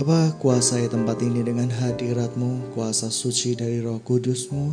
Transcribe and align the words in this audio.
Bapa, 0.00 0.32
kuasai 0.40 0.88
tempat 0.88 1.20
ini 1.20 1.44
dengan 1.44 1.68
hadiratmu, 1.68 2.72
kuasa 2.72 3.12
suci 3.12 3.52
dari 3.52 3.84
roh 3.84 4.00
kudusmu, 4.00 4.72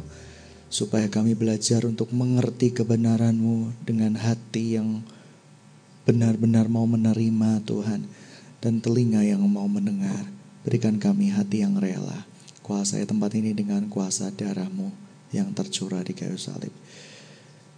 supaya 0.71 1.11
kami 1.11 1.35
belajar 1.35 1.83
untuk 1.83 2.15
mengerti 2.15 2.71
kebenaranmu 2.71 3.75
dengan 3.83 4.15
hati 4.15 4.79
yang 4.79 5.03
benar-benar 6.07 6.71
mau 6.71 6.87
menerima 6.87 7.59
Tuhan, 7.67 8.07
dan 8.63 8.79
telinga 8.79 9.19
yang 9.27 9.43
mau 9.43 9.67
mendengar. 9.67 10.31
Berikan 10.63 10.95
kami 10.95 11.27
hati 11.27 11.59
yang 11.59 11.75
rela, 11.75 12.23
kuasai 12.63 13.03
tempat 13.03 13.35
ini 13.35 13.51
dengan 13.51 13.91
kuasa 13.91 14.31
darahmu 14.31 14.95
yang 15.35 15.51
tercurah 15.51 16.07
di 16.07 16.15
kayu 16.15 16.39
salib. 16.39 16.71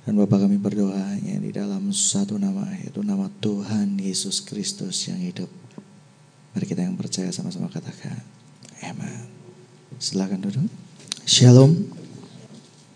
Dan 0.05 0.22
Bapak 0.22 0.45
kami 0.45 0.61
berdoa 0.61 1.17
ya, 1.25 1.41
di 1.41 1.50
dalam 1.50 1.89
satu 1.89 2.38
nama, 2.38 2.70
yaitu 2.77 3.02
nama 3.02 3.25
Tuhan 3.41 3.97
Yesus 3.97 4.38
Kristus 4.45 5.09
yang 5.09 5.17
hidup. 5.17 5.50
Mari 6.59 6.76
kita 6.76 6.84
yang 6.84 6.99
percaya 6.99 7.31
sama-sama 7.31 7.72
katakan. 7.72 8.20
Amen. 8.84 9.31
Silakan 9.95 10.44
duduk. 10.44 10.67
Shalom. 11.23 11.72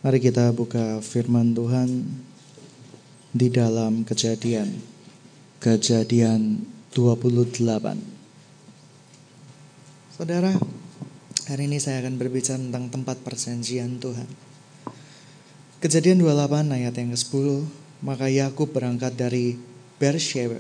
Mari 0.04 0.20
kita 0.20 0.52
buka 0.52 1.00
firman 1.00 1.56
Tuhan 1.56 2.04
di 3.32 3.48
dalam 3.48 4.04
kejadian. 4.04 4.68
Kejadian 5.64 6.60
28. 6.92 7.64
Saudara, 10.12 10.60
hari 11.48 11.64
ini 11.64 11.80
saya 11.80 12.04
akan 12.04 12.20
berbicara 12.20 12.60
tentang 12.60 12.92
tempat 12.92 13.24
perjanjian 13.24 13.96
Tuhan. 13.96 14.28
Kejadian 15.80 16.20
28 16.20 16.68
ayat 16.68 17.00
yang 17.00 17.16
ke-10, 17.16 17.64
maka 18.04 18.28
Yakub 18.28 18.76
berangkat 18.76 19.16
dari 19.16 19.56
Beersheba 20.04 20.60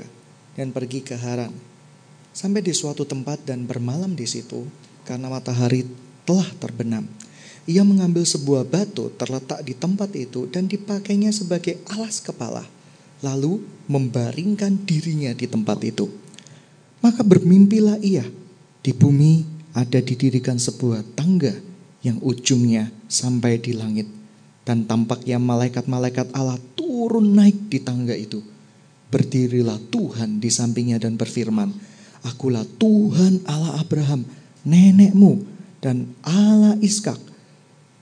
dan 0.56 0.72
pergi 0.72 1.04
ke 1.04 1.20
Haran 1.20 1.73
sampai 2.34 2.66
di 2.66 2.74
suatu 2.74 3.06
tempat 3.06 3.46
dan 3.46 3.70
bermalam 3.70 4.18
di 4.18 4.26
situ 4.26 4.66
karena 5.06 5.30
matahari 5.30 5.86
telah 6.26 6.50
terbenam. 6.58 7.06
Ia 7.64 7.86
mengambil 7.88 8.28
sebuah 8.28 8.68
batu 8.68 9.08
terletak 9.16 9.64
di 9.64 9.72
tempat 9.72 10.12
itu 10.20 10.52
dan 10.52 10.68
dipakainya 10.68 11.32
sebagai 11.32 11.80
alas 11.88 12.20
kepala, 12.20 12.68
lalu 13.24 13.64
membaringkan 13.88 14.84
dirinya 14.84 15.32
di 15.32 15.48
tempat 15.48 15.80
itu. 15.88 16.12
Maka 17.00 17.24
bermimpilah 17.24 18.04
ia, 18.04 18.28
di 18.84 18.92
bumi 18.92 19.48
ada 19.72 20.04
didirikan 20.04 20.60
sebuah 20.60 21.16
tangga 21.16 21.56
yang 22.04 22.20
ujungnya 22.20 22.92
sampai 23.08 23.60
di 23.64 23.72
langit. 23.72 24.12
Dan 24.64 24.88
tampaknya 24.88 25.40
malaikat-malaikat 25.40 26.32
Allah 26.32 26.56
turun 26.76 27.36
naik 27.36 27.68
di 27.68 27.84
tangga 27.84 28.16
itu. 28.16 28.40
Berdirilah 29.12 29.76
Tuhan 29.92 30.40
di 30.40 30.48
sampingnya 30.48 31.04
dan 31.04 31.20
berfirman, 31.20 31.93
Akulah 32.24 32.64
Tuhan 32.80 33.44
Allah 33.44 33.84
Abraham, 33.84 34.24
nenekmu, 34.64 35.44
dan 35.84 36.08
Allah 36.24 36.80
Iskak. 36.80 37.20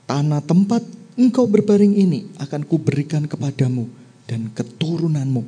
Tanah 0.05 0.45
tempat 0.45 0.86
engkau 1.17 1.50
berbaring 1.50 1.97
ini 1.97 2.30
akan 2.38 2.61
kuberikan 2.69 3.25
kepadamu 3.25 3.89
dan 4.30 4.53
keturunanmu. 4.53 5.41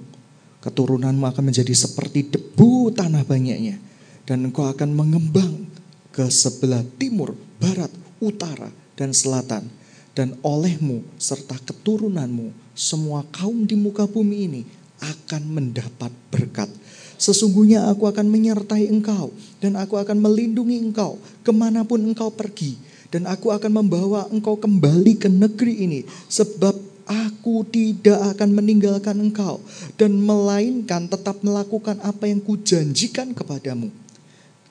Keturunanmu 0.65 1.23
akan 1.29 1.53
menjadi 1.53 1.75
seperti 1.77 2.33
debu 2.33 2.89
tanah 2.97 3.21
banyaknya. 3.21 3.77
Dan 4.23 4.49
engkau 4.49 4.65
akan 4.65 4.95
mengembang 4.95 5.67
ke 6.15 6.25
sebelah 6.31 6.81
timur, 6.95 7.35
barat, 7.59 7.91
utara, 8.23 8.71
dan 8.95 9.11
selatan. 9.11 9.67
Dan 10.15 10.39
olehmu 10.41 11.03
serta 11.19 11.59
keturunanmu, 11.59 12.55
semua 12.73 13.27
kaum 13.35 13.67
di 13.67 13.75
muka 13.75 14.07
bumi 14.07 14.37
ini 14.47 14.61
akan 15.03 15.43
mendapat 15.51 16.09
berkat 16.31 16.71
Sesungguhnya 17.17 17.87
aku 17.87 18.09
akan 18.09 18.27
menyertai 18.27 18.89
engkau 18.89 19.31
dan 19.63 19.79
aku 19.79 19.95
akan 19.97 20.19
melindungi 20.19 20.81
engkau 20.81 21.21
ke 21.45 21.51
mana 21.53 21.85
pun 21.87 22.01
engkau 22.01 22.33
pergi. 22.33 22.75
Dan 23.13 23.29
aku 23.29 23.53
akan 23.53 23.85
membawa 23.85 24.25
engkau 24.33 24.57
kembali 24.57 25.21
ke 25.21 25.29
negeri 25.29 25.85
ini 25.85 26.01
sebab 26.33 26.73
aku 27.05 27.61
tidak 27.67 28.33
akan 28.33 28.55
meninggalkan 28.55 29.19
engkau 29.19 29.61
dan 29.99 30.17
melainkan 30.17 31.05
tetap 31.05 31.43
melakukan 31.43 31.99
apa 32.01 32.25
yang 32.25 32.41
kujanjikan 32.41 33.35
kepadamu. 33.35 33.91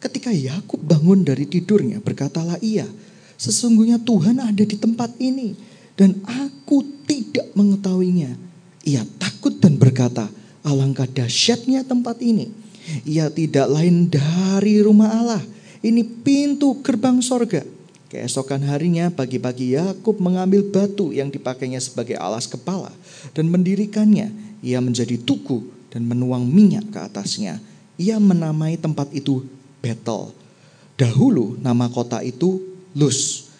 Ketika 0.03 0.34
Yakub 0.34 0.82
bangun 0.82 1.22
dari 1.22 1.47
tidurnya, 1.47 2.03
berkatalah 2.03 2.59
ia, 2.59 2.88
sesungguhnya 3.38 4.03
Tuhan 4.03 4.42
ada 4.42 4.64
di 4.66 4.74
tempat 4.74 5.14
ini 5.22 5.54
dan 5.94 6.19
aku 6.26 6.82
tidak 7.06 7.54
mengetahuinya. 7.54 8.34
Ia 8.82 9.06
takut 9.22 9.62
dan 9.62 9.78
berkata, 9.78 10.26
Alangkah 10.62 11.11
dahsyatnya 11.11 11.83
tempat 11.83 12.23
ini. 12.23 12.50
Ia 13.06 13.31
tidak 13.31 13.67
lain 13.71 14.11
dari 14.11 14.83
rumah 14.83 15.11
Allah. 15.11 15.43
Ini 15.83 16.03
pintu 16.23 16.78
gerbang 16.83 17.19
sorga. 17.19 17.62
Keesokan 18.12 18.62
harinya 18.69 19.09
pagi-pagi 19.09 19.72
Yakub 19.75 20.21
mengambil 20.21 20.62
batu 20.69 21.11
yang 21.11 21.33
dipakainya 21.33 21.81
sebagai 21.81 22.15
alas 22.21 22.47
kepala 22.47 22.93
dan 23.33 23.49
mendirikannya. 23.49 24.31
Ia 24.62 24.78
menjadi 24.78 25.19
tugu 25.19 25.67
dan 25.91 26.06
menuang 26.06 26.47
minyak 26.47 26.93
ke 26.93 26.99
atasnya. 27.01 27.59
Ia 27.99 28.21
menamai 28.22 28.78
tempat 28.78 29.11
itu 29.11 29.43
Betel. 29.83 30.31
Dahulu 30.95 31.59
nama 31.59 31.91
kota 31.91 32.22
itu 32.22 32.62
Luz. 32.95 33.51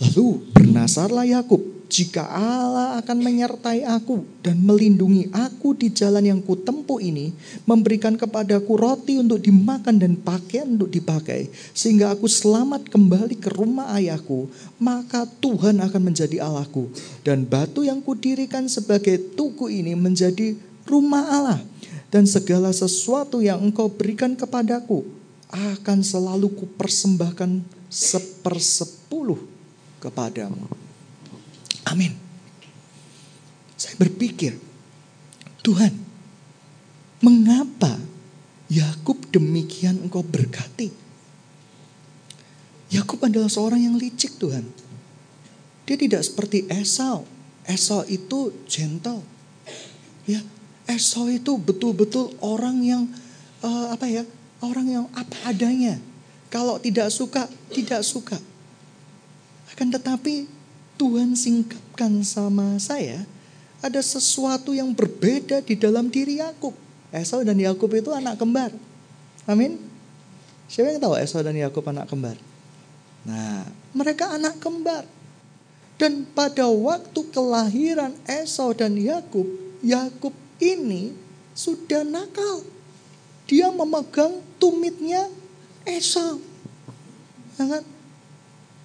Lalu 0.00 0.40
bernasarlah 0.54 1.26
Yakub 1.28 1.71
jika 1.92 2.24
Allah 2.24 2.96
akan 3.04 3.20
menyertai 3.20 3.84
aku 3.84 4.24
dan 4.40 4.56
melindungi 4.64 5.28
aku 5.28 5.76
di 5.76 5.92
jalan 5.92 6.24
yang 6.24 6.40
kutempuh 6.40 6.96
ini, 7.04 7.36
memberikan 7.68 8.16
kepadaku 8.16 8.80
roti 8.80 9.20
untuk 9.20 9.44
dimakan 9.44 10.00
dan 10.00 10.16
pakaian 10.16 10.72
untuk 10.72 10.88
dipakai, 10.88 11.52
sehingga 11.76 12.16
aku 12.16 12.24
selamat 12.24 12.88
kembali 12.88 13.36
ke 13.36 13.52
rumah 13.52 13.92
ayahku, 13.92 14.48
maka 14.80 15.28
Tuhan 15.44 15.84
akan 15.84 16.00
menjadi 16.00 16.40
Allahku. 16.40 16.88
Dan 17.20 17.44
batu 17.44 17.84
yang 17.84 18.00
kudirikan 18.00 18.72
sebagai 18.72 19.20
tugu 19.36 19.68
ini 19.68 19.92
menjadi 19.92 20.56
rumah 20.88 21.28
Allah. 21.28 21.60
Dan 22.08 22.24
segala 22.24 22.72
sesuatu 22.72 23.44
yang 23.44 23.60
engkau 23.60 23.92
berikan 23.92 24.32
kepadaku 24.32 25.04
akan 25.52 26.00
selalu 26.00 26.48
kupersembahkan 26.56 27.60
sepersepuluh 27.92 29.40
kepadamu. 30.00 30.91
Amin. 31.92 32.16
Saya 33.76 34.00
berpikir, 34.00 34.56
Tuhan, 35.60 35.92
mengapa 37.20 38.00
Yakub 38.72 39.28
demikian 39.28 40.00
engkau 40.00 40.24
berkati? 40.24 40.88
Yakub 42.88 43.20
adalah 43.20 43.52
seorang 43.52 43.84
yang 43.84 44.00
licik 44.00 44.40
Tuhan. 44.40 44.64
Dia 45.84 45.96
tidak 46.00 46.24
seperti 46.24 46.64
Esau. 46.72 47.28
Esau 47.68 48.08
itu 48.08 48.56
gentle. 48.64 49.20
Ya, 50.24 50.40
Esau 50.88 51.28
itu 51.28 51.60
betul-betul 51.60 52.32
orang 52.40 52.80
yang 52.80 53.02
uh, 53.60 53.92
apa 53.92 54.08
ya? 54.08 54.24
Orang 54.64 54.88
yang 54.88 55.04
apa 55.12 55.36
adanya. 55.44 56.00
Kalau 56.48 56.80
tidak 56.80 57.12
suka, 57.12 57.48
tidak 57.72 58.00
suka. 58.04 58.38
Akan 59.72 59.88
tetapi 59.88 60.61
Tuhan 61.00 61.34
singkapkan 61.34 62.22
sama 62.22 62.78
saya, 62.78 63.24
ada 63.82 63.98
sesuatu 63.98 64.70
yang 64.70 64.94
berbeda 64.94 65.60
di 65.64 65.74
dalam 65.74 66.06
diri 66.06 66.38
Yakub. 66.38 66.72
Esau 67.12 67.42
dan 67.44 67.58
Yakub 67.58 67.90
itu 67.92 68.08
anak 68.14 68.40
kembar. 68.40 68.72
Amin. 69.44 69.76
Siapa 70.70 70.94
yang 70.94 71.02
tahu 71.02 71.14
Esau 71.18 71.44
dan 71.44 71.58
Yakub 71.58 71.84
anak 71.84 72.08
kembar? 72.08 72.38
Nah, 73.28 73.68
mereka 73.92 74.32
anak 74.32 74.56
kembar. 74.62 75.04
Dan 76.00 76.24
pada 76.32 76.66
waktu 76.66 77.20
kelahiran 77.30 78.16
Esau 78.24 78.72
dan 78.72 78.96
Yakub, 78.96 79.44
Yakub 79.84 80.32
ini 80.62 81.12
sudah 81.52 82.06
nakal. 82.06 82.64
Dia 83.44 83.68
memegang 83.68 84.40
tumitnya 84.56 85.28
Esau. 85.84 86.40
Ya 87.60 87.64
kan? 87.68 87.84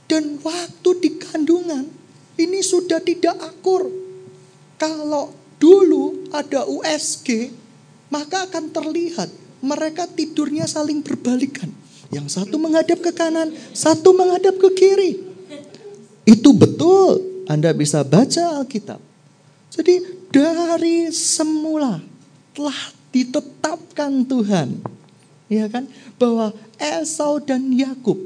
Dan 0.07 0.39
waktu 0.43 0.89
di 0.99 1.09
kandungan, 1.15 1.87
ini 2.37 2.61
sudah 2.61 3.01
tidak 3.01 3.35
akur. 3.41 3.89
Kalau 4.77 5.33
dulu 5.57 6.29
ada 6.29 6.69
USG, 6.69 7.49
maka 8.13 8.45
akan 8.45 8.69
terlihat 8.69 9.29
mereka 9.59 10.05
tidurnya 10.05 10.69
saling 10.69 11.01
berbalikan. 11.01 11.73
Yang 12.13 12.39
satu 12.39 12.55
menghadap 12.55 13.03
ke 13.03 13.11
kanan, 13.11 13.51
satu 13.73 14.15
menghadap 14.15 14.55
ke 14.55 14.69
kiri. 14.77 15.11
Itu 16.23 16.55
betul. 16.55 17.43
Anda 17.49 17.73
bisa 17.73 18.05
baca 18.05 18.61
Alkitab. 18.63 19.01
Jadi 19.73 20.03
dari 20.31 21.09
semula 21.11 21.99
telah 22.55 22.79
ditetapkan 23.11 24.23
Tuhan. 24.23 24.77
Ya 25.47 25.67
kan? 25.71 25.87
Bahwa 26.19 26.51
Esau 26.77 27.39
dan 27.39 27.71
Yakub 27.73 28.19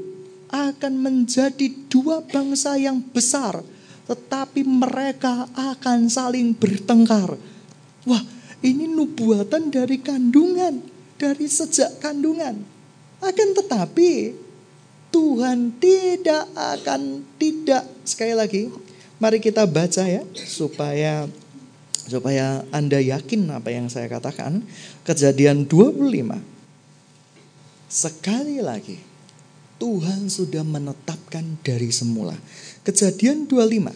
akan 0.52 0.92
menjadi 1.00 1.72
dua 1.88 2.20
bangsa 2.20 2.76
yang 2.76 3.00
besar 3.00 3.64
tetapi 4.06 4.66
mereka 4.66 5.46
akan 5.54 6.10
saling 6.10 6.54
bertengkar. 6.56 7.38
Wah, 8.08 8.22
ini 8.62 8.90
nubuatan 8.90 9.70
dari 9.70 10.02
kandungan, 10.02 10.82
dari 11.18 11.46
sejak 11.46 12.02
kandungan. 12.02 12.58
Akan 13.22 13.54
tetapi 13.54 14.34
Tuhan 15.14 15.78
tidak 15.78 16.50
akan 16.56 17.22
tidak 17.38 17.84
sekali 18.02 18.34
lagi 18.34 18.62
mari 19.22 19.38
kita 19.38 19.68
baca 19.68 20.02
ya 20.02 20.26
supaya 20.34 21.30
supaya 22.10 22.66
Anda 22.74 22.98
yakin 22.98 23.46
apa 23.54 23.70
yang 23.70 23.86
saya 23.86 24.10
katakan. 24.10 24.66
Kejadian 25.06 25.70
25. 25.70 26.42
Sekali 27.86 28.58
lagi 28.58 29.11
Tuhan 29.82 30.30
sudah 30.30 30.62
menetapkan 30.62 31.42
dari 31.66 31.90
semula. 31.90 32.38
Kejadian 32.86 33.50
25 33.50 33.90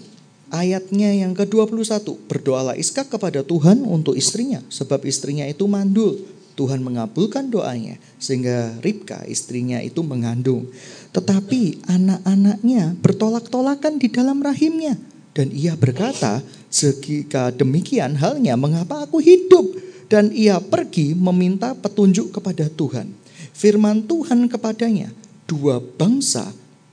ayatnya 0.50 1.15
yang 1.15 1.31
ke-21. 1.31 2.03
Berdoalah 2.27 2.75
Iskak 2.75 3.15
kepada 3.15 3.47
Tuhan 3.47 3.87
untuk 3.87 4.19
istrinya 4.19 4.59
sebab 4.67 5.06
istrinya 5.06 5.47
itu 5.47 5.71
mandul. 5.71 6.27
Tuhan 6.59 6.83
mengabulkan 6.83 7.55
doanya 7.55 8.03
sehingga 8.19 8.75
Ribka 8.83 9.23
istrinya 9.31 9.79
itu 9.79 10.03
mengandung. 10.03 10.67
Tetapi 11.15 11.87
anak-anaknya 11.87 12.99
bertolak-tolakan 12.99 14.03
di 14.03 14.11
dalam 14.11 14.43
rahimnya. 14.43 14.99
Dan 15.38 15.55
ia 15.55 15.79
berkata, 15.79 16.43
jika 16.73 17.55
demikian 17.55 18.19
halnya 18.19 18.59
mengapa 18.59 19.06
aku 19.06 19.23
hidup? 19.23 19.71
Dan 20.11 20.35
ia 20.35 20.59
pergi 20.59 21.15
meminta 21.15 21.79
petunjuk 21.79 22.35
kepada 22.35 22.67
Tuhan. 22.73 23.12
Firman 23.53 24.09
Tuhan 24.09 24.49
kepadanya, 24.49 25.12
dua 25.47 25.79
bangsa 25.79 26.51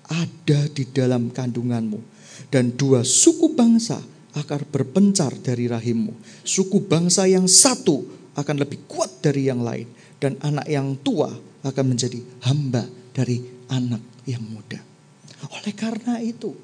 ada 0.07 0.61
di 0.69 0.85
dalam 0.93 1.33
kandunganmu 1.33 1.99
dan 2.53 2.77
dua 2.77 3.01
suku 3.01 3.57
bangsa 3.57 3.97
akan 4.33 4.61
berpencar 4.69 5.33
dari 5.41 5.69
rahimmu. 5.69 6.13
Suku 6.45 6.85
bangsa 6.85 7.29
yang 7.29 7.45
satu 7.45 8.05
akan 8.33 8.55
lebih 8.61 8.85
kuat 8.89 9.21
dari 9.21 9.49
yang 9.49 9.61
lain 9.61 9.89
dan 10.17 10.37
anak 10.41 10.65
yang 10.69 10.97
tua 11.01 11.29
akan 11.65 11.85
menjadi 11.93 12.21
hamba 12.45 12.85
dari 13.13 13.41
anak 13.69 14.01
yang 14.25 14.41
muda. 14.41 14.81
Oleh 15.43 15.73
karena 15.75 16.23
itu, 16.23 16.55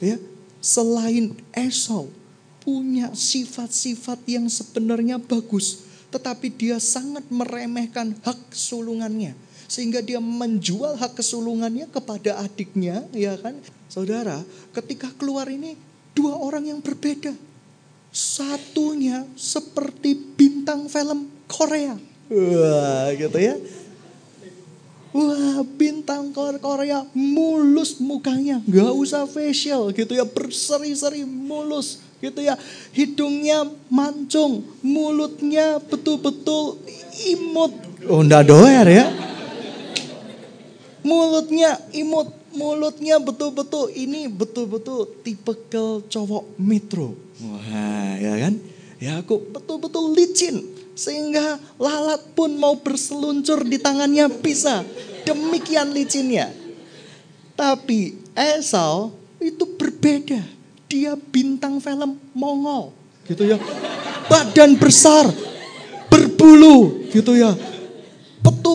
ya, 0.00 0.16
selain 0.58 1.36
Esau 1.54 2.10
punya 2.64 3.12
sifat-sifat 3.14 4.26
yang 4.26 4.50
sebenarnya 4.50 5.22
bagus, 5.22 5.86
tetapi 6.10 6.50
dia 6.50 6.82
sangat 6.82 7.28
meremehkan 7.30 8.16
hak 8.24 8.50
sulungannya 8.50 9.36
sehingga 9.68 10.00
dia 10.00 10.16
menjual 10.16 10.96
hak 10.96 11.20
kesulungannya 11.20 11.92
kepada 11.92 12.40
adiknya, 12.40 13.04
ya 13.12 13.36
kan? 13.36 13.52
Saudara, 13.92 14.40
ketika 14.72 15.12
keluar 15.20 15.44
ini 15.52 15.76
dua 16.16 16.40
orang 16.40 16.64
yang 16.72 16.80
berbeda. 16.80 17.36
Satunya 18.08 19.28
seperti 19.36 20.16
bintang 20.16 20.88
film 20.88 21.28
Korea. 21.44 22.00
Wah, 22.32 23.12
gitu 23.12 23.36
ya. 23.36 23.60
Wah, 25.12 25.60
bintang 25.76 26.32
Korea 26.36 27.04
mulus 27.12 27.96
mukanya, 28.00 28.60
nggak 28.64 28.92
usah 28.92 29.24
facial 29.24 29.88
gitu 29.92 30.12
ya, 30.12 30.24
berseri-seri 30.24 31.24
mulus 31.24 32.00
gitu 32.20 32.44
ya. 32.44 32.56
Hidungnya 32.92 33.68
mancung, 33.88 34.64
mulutnya 34.84 35.80
betul-betul 35.80 36.80
imut. 37.24 37.72
Oh, 38.04 38.20
enggak 38.20 38.48
doer 38.48 38.88
ya 38.88 39.27
mulutnya 41.18 41.74
imut, 41.90 42.30
mulutnya 42.54 43.18
betul-betul 43.18 43.90
ini 43.90 44.30
betul-betul 44.30 45.18
tipe 45.26 45.50
ke 45.66 46.06
cowok 46.06 46.54
metro. 46.62 47.18
Wah, 47.42 48.14
ya 48.22 48.34
kan? 48.38 48.54
Ya 49.02 49.18
aku 49.18 49.42
betul-betul 49.50 50.14
licin 50.14 50.62
sehingga 50.94 51.58
lalat 51.78 52.22
pun 52.34 52.54
mau 52.54 52.78
berseluncur 52.78 53.66
di 53.66 53.82
tangannya 53.82 54.30
bisa. 54.30 54.86
Demikian 55.26 55.90
licinnya. 55.90 56.54
Tapi 57.58 58.14
Esau 58.38 59.10
itu 59.42 59.66
berbeda. 59.74 60.38
Dia 60.86 61.18
bintang 61.18 61.82
film 61.82 62.14
Mongol 62.30 62.94
gitu 63.26 63.42
ya. 63.44 63.58
Badan 64.30 64.78
besar, 64.78 65.28
berbulu 66.08 67.06
gitu 67.12 67.36
ya 67.36 67.52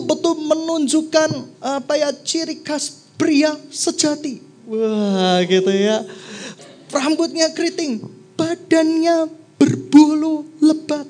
betul-betul 0.04 0.36
menunjukkan 0.44 1.30
apa 1.64 1.96
ya 1.96 2.12
ciri 2.12 2.60
khas 2.60 3.08
pria 3.16 3.56
sejati. 3.72 4.44
Wah, 4.68 5.40
gitu 5.48 5.72
ya. 5.72 6.04
Rambutnya 6.92 7.48
keriting, 7.56 8.04
badannya 8.36 9.32
berbulu 9.56 10.44
lebat. 10.60 11.08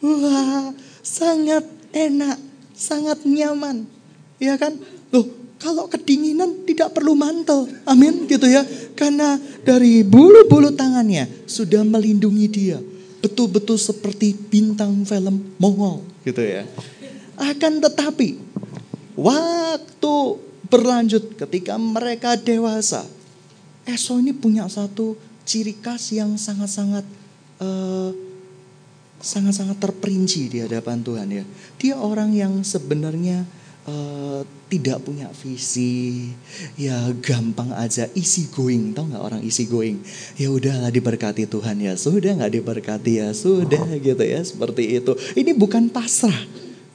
Wah, 0.00 0.72
sangat 1.04 1.68
enak, 1.92 2.40
sangat 2.72 3.20
nyaman. 3.28 3.84
Ya 4.40 4.56
kan? 4.56 4.80
Loh, 5.12 5.28
kalau 5.60 5.84
kedinginan 5.86 6.64
tidak 6.64 6.96
perlu 6.96 7.12
mantel. 7.12 7.68
Amin 7.84 8.24
gitu 8.24 8.48
ya. 8.48 8.64
Karena 8.96 9.36
dari 9.62 10.00
bulu-bulu 10.00 10.72
tangannya 10.72 11.28
sudah 11.44 11.84
melindungi 11.84 12.46
dia. 12.48 12.80
Betul-betul 13.20 13.76
seperti 13.76 14.32
bintang 14.32 15.04
film 15.04 15.52
Mongol 15.60 16.00
gitu 16.24 16.40
ya. 16.40 16.64
Akan 17.40 17.80
tetapi, 17.80 18.36
waktu 19.16 20.14
berlanjut 20.68 21.40
ketika 21.40 21.80
mereka 21.80 22.36
dewasa, 22.36 23.08
Esau 23.88 24.20
ini 24.20 24.36
punya 24.36 24.68
satu 24.68 25.16
ciri 25.48 25.74
khas 25.80 26.12
yang 26.12 26.36
sangat-sangat 26.36 27.02
uh, 27.64 28.12
sangat-sangat 29.20 29.76
terperinci 29.80 30.52
di 30.52 30.58
hadapan 30.62 31.00
Tuhan 31.00 31.28
ya. 31.32 31.44
Dia 31.80 31.94
orang 31.96 32.32
yang 32.36 32.60
sebenarnya 32.60 33.44
uh, 33.88 34.44
tidak 34.70 35.02
punya 35.02 35.26
visi, 35.34 36.30
ya 36.78 37.10
gampang 37.18 37.74
aja 37.74 38.06
easy 38.14 38.46
going, 38.54 38.94
tau 38.94 39.08
nggak 39.10 39.24
orang 39.26 39.42
easy 39.42 39.66
going? 39.66 39.98
Ya 40.38 40.52
udahlah 40.52 40.92
diberkati 40.94 41.50
Tuhan 41.50 41.82
ya, 41.82 41.98
sudah 41.98 42.38
nggak 42.38 42.52
diberkati 42.62 43.12
ya 43.18 43.34
sudah 43.34 43.90
gitu 43.98 44.22
ya 44.22 44.40
seperti 44.44 45.02
itu. 45.02 45.12
Ini 45.34 45.52
bukan 45.58 45.90
pasrah, 45.90 46.46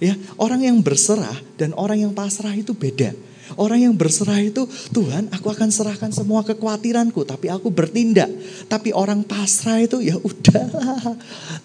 Ya, 0.03 0.11
orang 0.35 0.59
yang 0.59 0.83
berserah 0.83 1.39
dan 1.55 1.71
orang 1.79 2.03
yang 2.03 2.11
pasrah 2.11 2.51
itu 2.51 2.75
beda. 2.75 3.15
Orang 3.61 3.77
yang 3.77 3.93
berserah 3.93 4.41
itu, 4.41 4.65
Tuhan 4.89 5.29
aku 5.29 5.53
akan 5.53 5.69
serahkan 5.69 6.09
semua 6.09 6.41
kekhawatiranku, 6.41 7.29
tapi 7.29 7.45
aku 7.53 7.69
bertindak. 7.69 8.25
Tapi 8.65 8.89
orang 8.89 9.21
pasrah 9.21 9.85
itu, 9.85 10.01
ya 10.01 10.17
udahlah, 10.17 11.13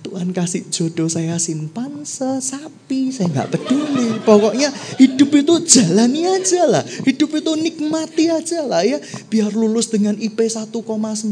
Tuhan 0.05 0.29
kasih 0.37 0.69
jodoh 0.69 1.09
saya 1.09 1.41
simpan 1.41 2.05
sesapi, 2.05 3.09
saya 3.09 3.33
nggak 3.33 3.57
peduli. 3.57 4.13
Pokoknya 4.29 4.69
hidup 5.01 5.33
itu 5.33 5.55
jalani 5.65 6.29
aja 6.29 6.69
lah, 6.69 6.85
hidup 6.85 7.33
itu 7.41 7.53
nikmati 7.57 8.29
aja 8.29 8.61
lah 8.61 8.85
ya. 8.85 9.01
Biar 9.33 9.49
lulus 9.57 9.89
dengan 9.89 10.21
IP 10.21 10.37
1,999 10.37 11.25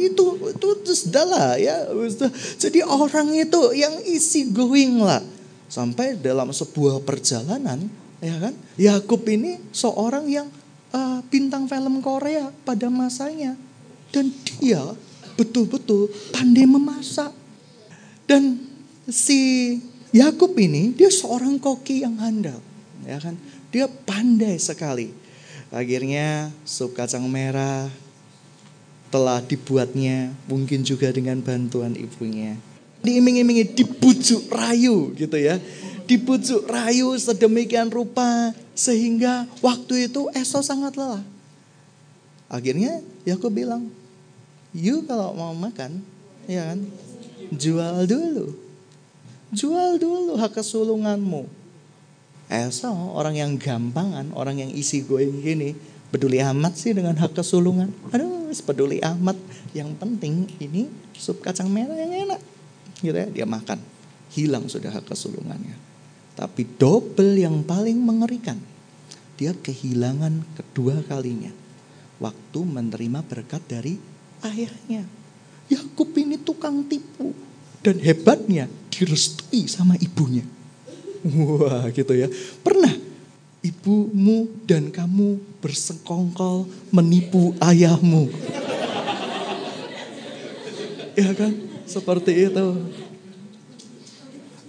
itu 0.00 0.24
itu 0.56 0.92
sudah 0.96 1.24
lah 1.28 1.60
ya. 1.60 1.84
Jadi 2.56 2.80
orang 2.80 3.28
itu 3.36 3.76
yang 3.76 3.92
isi 4.08 4.48
going 4.48 5.04
lah. 5.04 5.20
Sampai 5.72 6.20
dalam 6.20 6.52
sebuah 6.52 7.00
perjalanan, 7.00 7.88
ya 8.20 8.36
kan? 8.36 8.52
Yakub 8.76 9.24
ini 9.24 9.56
seorang 9.72 10.28
yang 10.28 10.52
uh, 10.92 11.24
bintang 11.32 11.64
film 11.64 12.04
Korea 12.04 12.52
pada 12.68 12.92
masanya 12.92 13.56
dan 14.12 14.28
dia 14.60 14.84
betul-betul 15.32 16.12
pandai 16.28 16.68
memasak. 16.68 17.32
Dan 18.28 18.60
si 19.08 19.80
Yakub 20.12 20.52
ini 20.60 20.92
dia 20.92 21.08
seorang 21.08 21.56
koki 21.56 22.04
yang 22.04 22.20
handal, 22.20 22.60
ya 23.08 23.16
kan? 23.16 23.40
Dia 23.72 23.88
pandai 23.88 24.60
sekali. 24.60 25.08
Akhirnya 25.72 26.52
sup 26.68 26.92
kacang 26.92 27.24
merah 27.32 27.88
telah 29.08 29.40
dibuatnya 29.40 30.36
mungkin 30.44 30.84
juga 30.84 31.08
dengan 31.08 31.40
bantuan 31.40 31.96
ibunya 31.96 32.60
diiming-imingi, 33.02 33.74
dibujuk 33.74 34.48
rayu 34.48 35.12
gitu 35.18 35.36
ya. 35.36 35.58
Dibujuk 36.06 36.66
rayu 36.66 37.14
sedemikian 37.18 37.90
rupa 37.90 38.54
sehingga 38.74 39.46
waktu 39.60 40.10
itu 40.10 40.30
Esau 40.34 40.62
sangat 40.62 40.94
lelah. 40.94 41.22
Akhirnya 42.50 43.02
Yakub 43.26 43.52
bilang, 43.52 43.90
"You 44.74 45.02
kalau 45.06 45.34
mau 45.34 45.52
makan, 45.54 46.02
ya 46.46 46.72
kan, 46.72 46.80
jual 47.54 48.06
dulu. 48.06 48.54
Jual 49.52 49.98
dulu 49.98 50.38
hak 50.38 50.62
kesulunganmu." 50.62 51.48
Esau 52.52 53.16
orang 53.16 53.38
yang 53.38 53.52
gampangan, 53.56 54.36
orang 54.36 54.60
yang 54.60 54.70
isi 54.76 55.00
going 55.00 55.40
gini, 55.40 55.72
peduli 56.12 56.44
amat 56.44 56.76
sih 56.76 56.92
dengan 56.92 57.16
hak 57.16 57.32
kesulungan. 57.32 57.88
Aduh, 58.12 58.52
peduli 58.52 59.00
amat. 59.00 59.40
Yang 59.72 59.96
penting 59.96 60.44
ini 60.60 60.92
sup 61.16 61.40
kacang 61.40 61.72
merah 61.72 61.96
yang 61.96 62.12
enak 62.28 62.52
gitu 63.02 63.18
dia 63.34 63.46
makan. 63.46 63.78
Hilang 64.32 64.70
sudah 64.70 64.94
kesulungannya. 65.04 65.76
Tapi 66.32 66.64
double 66.80 67.36
yang 67.36 67.60
paling 67.60 68.00
mengerikan. 68.00 68.56
Dia 69.36 69.52
kehilangan 69.52 70.56
kedua 70.56 71.04
kalinya. 71.04 71.52
Waktu 72.22 72.60
menerima 72.62 73.20
berkat 73.26 73.60
dari 73.68 73.98
ayahnya. 74.46 75.04
Yakub 75.68 76.08
ini 76.16 76.40
tukang 76.40 76.86
tipu. 76.88 77.34
Dan 77.82 77.98
hebatnya 77.98 78.70
direstui 78.88 79.66
sama 79.66 79.98
ibunya. 79.98 80.46
Wah 81.26 81.90
gitu 81.90 82.14
ya. 82.14 82.30
Pernah 82.62 82.94
ibumu 83.62 84.50
dan 84.66 84.90
kamu 84.90 85.38
bersekongkol 85.62 86.66
menipu 86.90 87.54
ayahmu. 87.62 88.30
ya 91.18 91.30
kan? 91.34 91.71
Seperti 91.92 92.32
itu. 92.48 92.66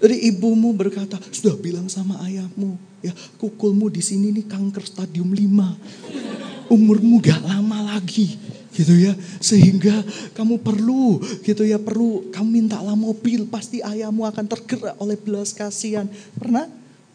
Jadi 0.04 0.16
ibumu 0.28 0.76
berkata, 0.76 1.16
sudah 1.32 1.56
bilang 1.56 1.88
sama 1.88 2.20
ayahmu, 2.28 2.76
ya 3.00 3.16
kukulmu 3.40 3.88
di 3.88 4.04
sini 4.04 4.36
nih 4.36 4.44
kanker 4.52 4.84
stadium 4.84 5.32
5. 5.32 6.68
Umurmu 6.68 7.24
gak 7.24 7.40
lama 7.48 7.96
lagi 7.96 8.36
gitu 8.74 8.98
ya 8.98 9.14
sehingga 9.38 10.02
kamu 10.34 10.58
perlu 10.66 11.22
gitu 11.46 11.62
ya 11.62 11.78
perlu 11.78 12.34
kamu 12.34 12.50
mintalah 12.50 12.98
mobil 12.98 13.46
pasti 13.46 13.86
ayahmu 13.86 14.26
akan 14.26 14.50
tergerak 14.50 14.98
oleh 14.98 15.14
belas 15.14 15.54
kasihan 15.54 16.10
pernah 16.34 16.66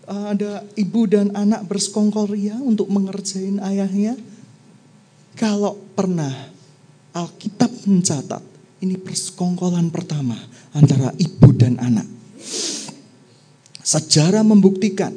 uh, 0.07 0.39
ada 0.39 0.63
ibu 0.79 1.11
dan 1.11 1.35
anak 1.35 1.67
bersekongkol 1.67 2.31
ria 2.31 2.55
untuk 2.63 2.87
mengerjain 2.87 3.59
ayahnya 3.59 4.15
kalau 5.35 5.75
pernah 5.99 6.31
Alkitab 7.11 7.75
mencatat 7.91 8.48
ini 8.79 8.97
persekongkolan 8.99 9.91
pertama 9.91 10.37
antara 10.75 11.15
ibu 11.19 11.51
dan 11.55 11.79
anak 11.81 12.07
sejarah 13.83 14.45
membuktikan 14.45 15.15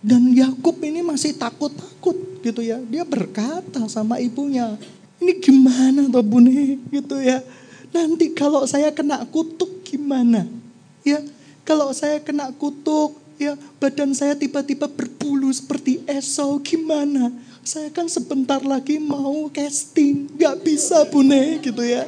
dan 0.00 0.30
Yakub 0.32 0.78
ini 0.84 1.02
masih 1.02 1.34
takut-takut 1.34 2.16
gitu 2.40 2.62
ya 2.62 2.78
dia 2.86 3.02
berkata 3.02 3.82
sama 3.90 4.22
ibunya 4.22 4.78
ini 5.20 5.32
gimana 5.40 6.04
toh 6.12 6.24
bune 6.24 6.80
gitu 6.92 7.16
ya. 7.20 7.40
Nanti 7.92 8.36
kalau 8.36 8.68
saya 8.68 8.92
kena 8.92 9.24
kutuk 9.24 9.80
gimana? 9.86 10.44
Ya, 11.06 11.22
kalau 11.64 11.88
saya 11.96 12.20
kena 12.20 12.52
kutuk, 12.52 13.16
ya 13.40 13.56
badan 13.80 14.12
saya 14.12 14.36
tiba-tiba 14.36 14.90
berbulu 14.90 15.48
seperti 15.48 16.04
Esau 16.04 16.60
gimana? 16.60 17.32
Saya 17.66 17.88
kan 17.90 18.06
sebentar 18.06 18.60
lagi 18.62 19.00
mau 19.00 19.48
casting, 19.50 20.28
nggak 20.36 20.62
bisa 20.62 21.08
bune 21.08 21.64
gitu 21.64 21.80
ya. 21.80 22.04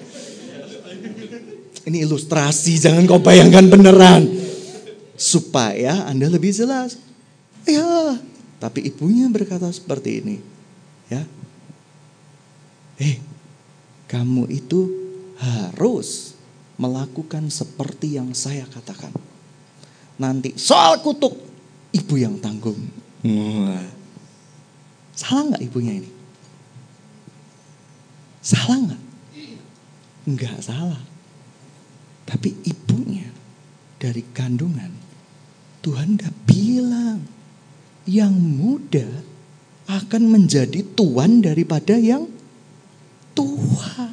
Ini 1.89 2.05
ilustrasi, 2.05 2.77
jangan 2.77 3.09
kau 3.09 3.17
bayangkan 3.17 3.65
beneran. 3.65 4.29
Supaya 5.17 6.05
Anda 6.05 6.29
lebih 6.29 6.53
jelas. 6.53 7.01
Ya, 7.65 8.21
tapi 8.61 8.85
ibunya 8.93 9.25
berkata 9.33 9.73
seperti 9.73 10.21
ini. 10.21 10.37
Ya, 11.09 11.25
eh 13.01 13.17
kamu 14.05 14.53
itu 14.53 14.93
harus 15.41 16.37
melakukan 16.77 17.49
seperti 17.49 18.21
yang 18.21 18.37
saya 18.37 18.69
katakan. 18.69 19.17
Nanti 20.21 20.61
soal 20.61 21.01
kutuk, 21.01 21.41
ibu 21.97 22.15
yang 22.21 22.37
tanggung. 22.37 22.77
Salah 25.17 25.57
nggak 25.57 25.65
ibunya 25.65 26.05
ini? 26.05 26.11
Salah 28.45 28.77
nggak? 28.77 29.03
Nggak 30.29 30.59
salah. 30.61 31.01
Tapi 32.29 32.53
ibunya 32.69 33.25
dari 33.97 34.21
kandungan, 34.37 34.93
Tuhan 35.81 36.21
udah 36.21 36.33
bilang, 36.45 37.25
yang 38.05 38.37
muda 38.37 39.09
akan 39.89 40.29
menjadi 40.29 40.85
tuan 40.93 41.41
daripada 41.41 41.97
yang 41.97 42.29
tua. 43.33 44.13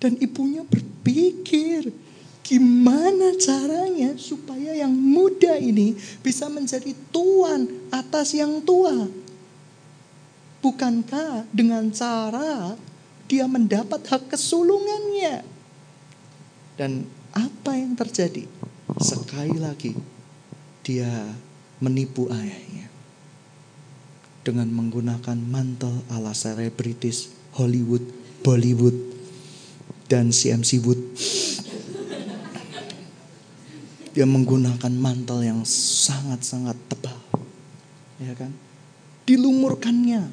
Dan 0.00 0.16
ibunya 0.24 0.64
berpikir, 0.64 1.92
gimana 2.40 3.36
caranya 3.36 4.16
supaya 4.16 4.72
yang 4.72 4.94
muda 4.96 5.52
ini 5.60 5.92
bisa 6.24 6.48
menjadi 6.48 6.96
tuan 7.12 7.68
atas 7.92 8.32
yang 8.32 8.64
tua? 8.64 9.04
Bukankah 10.64 11.44
dengan 11.52 11.92
cara 11.92 12.72
dia 13.28 13.44
mendapat 13.44 14.00
hak 14.08 14.32
kesulungannya? 14.32 15.57
Dan 16.78 17.10
apa 17.34 17.74
yang 17.74 17.98
terjadi? 17.98 18.46
Sekali 19.02 19.58
lagi, 19.58 19.98
dia 20.86 21.10
menipu 21.82 22.30
ayahnya 22.30 22.86
dengan 24.46 24.70
menggunakan 24.70 25.36
mantel 25.36 26.06
ala 26.08 26.30
selebritis 26.30 27.34
Hollywood, 27.58 28.06
Bollywood, 28.46 28.94
dan 30.06 30.30
CMC 30.30 30.78
Wood. 30.86 31.02
Dia 34.14 34.24
menggunakan 34.24 34.94
mantel 34.94 35.44
yang 35.44 35.60
sangat-sangat 35.66 36.78
tebal. 36.86 37.18
Ya 38.22 38.38
kan? 38.38 38.54
Dilumurkannya 39.26 40.30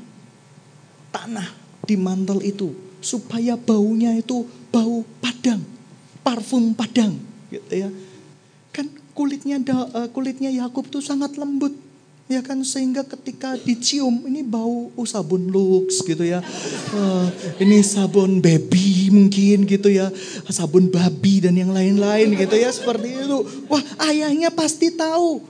tanah 1.09 1.49
di 1.83 1.97
mantel 1.99 2.39
itu 2.45 2.71
supaya 3.03 3.59
baunya 3.59 4.15
itu 4.17 4.47
bau 4.73 5.03
padang, 5.19 5.61
parfum 6.25 6.73
padang 6.73 7.13
gitu 7.53 7.85
ya. 7.85 7.89
Kan 8.73 8.89
kulitnya 9.13 9.61
eh, 9.61 10.09
kulitnya 10.09 10.49
Yakub 10.49 10.89
tuh 10.89 11.05
sangat 11.05 11.37
lembut 11.37 11.85
Ya 12.25 12.41
kan 12.41 12.57
sehingga 12.65 13.05
ketika 13.05 13.53
dicium 13.53 14.25
ini 14.25 14.41
bau 14.41 14.89
oh, 14.97 15.05
sabun 15.05 15.45
Lux 15.45 16.01
gitu 16.01 16.25
ya. 16.25 16.41
Uh, 16.89 17.29
ini 17.61 17.85
sabun 17.85 18.41
baby 18.41 19.13
mungkin 19.13 19.69
gitu 19.69 19.93
ya. 19.93 20.09
Sabun 20.49 20.89
babi 20.89 21.45
dan 21.45 21.53
yang 21.53 21.69
lain-lain 21.69 22.33
gitu 22.33 22.57
ya 22.57 22.73
seperti 22.73 23.13
itu. 23.13 23.45
Wah, 23.69 23.83
ayahnya 24.09 24.49
pasti 24.49 24.89
tahu. 24.89 25.45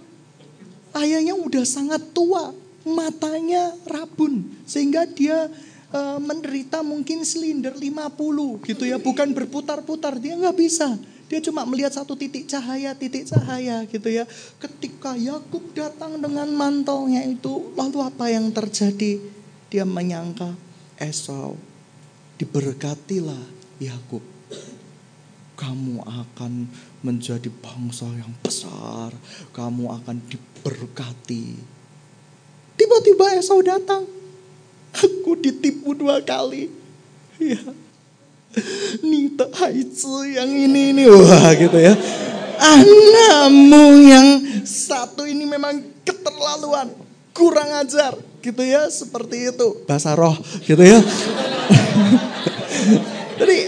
Ayahnya 0.92 1.40
udah 1.40 1.64
sangat 1.64 2.04
tua, 2.12 2.52
matanya 2.84 3.72
rabun 3.88 4.44
sehingga 4.68 5.08
dia 5.08 5.48
uh, 5.96 6.20
menderita 6.20 6.84
mungkin 6.84 7.24
silinder 7.24 7.72
50 7.72 8.68
gitu 8.68 8.84
ya, 8.84 9.00
bukan 9.00 9.32
berputar-putar, 9.32 10.20
dia 10.20 10.36
nggak 10.36 10.58
bisa. 10.60 11.00
Dia 11.26 11.42
cuma 11.42 11.66
melihat 11.66 11.90
satu 11.90 12.14
titik 12.14 12.46
cahaya, 12.46 12.94
titik 12.94 13.26
cahaya 13.26 13.82
gitu 13.90 14.14
ya. 14.14 14.30
Ketika 14.62 15.18
Yakub 15.18 15.74
datang 15.74 16.22
dengan 16.22 16.46
mantelnya 16.54 17.26
itu, 17.26 17.74
lalu 17.74 17.98
apa 18.06 18.30
yang 18.30 18.54
terjadi? 18.54 19.18
Dia 19.74 19.90
menyangka 19.90 20.54
Esau 21.02 21.58
diberkatilah 22.38 23.42
Yakub. 23.82 24.22
Kamu 25.56 26.04
akan 26.04 26.68
menjadi 27.02 27.48
bangsa 27.48 28.06
yang 28.12 28.30
besar, 28.44 29.10
kamu 29.56 29.88
akan 29.98 30.20
diberkati. 30.30 31.58
Tiba-tiba 32.76 33.40
Esau 33.40 33.64
datang. 33.64 34.15
Aku 35.04 35.36
ditipu 35.36 35.92
dua 35.92 36.24
kali. 36.24 36.72
Ya, 37.36 37.60
Nita 39.04 39.52
Haizu 39.52 40.24
yang 40.32 40.48
ini 40.48 40.96
ini 40.96 41.04
wah 41.12 41.52
gitu 41.52 41.76
ya. 41.76 41.92
Anakmu 42.56 44.08
yang 44.08 44.28
satu 44.64 45.28
ini 45.28 45.44
memang 45.44 45.84
keterlaluan, 46.08 46.96
kurang 47.36 47.68
ajar 47.84 48.16
gitu 48.40 48.64
ya 48.64 48.88
seperti 48.88 49.52
itu 49.52 49.84
bahasa 49.84 50.16
roh 50.16 50.40
gitu 50.64 50.80
ya. 50.80 50.96
Jadi 53.42 53.68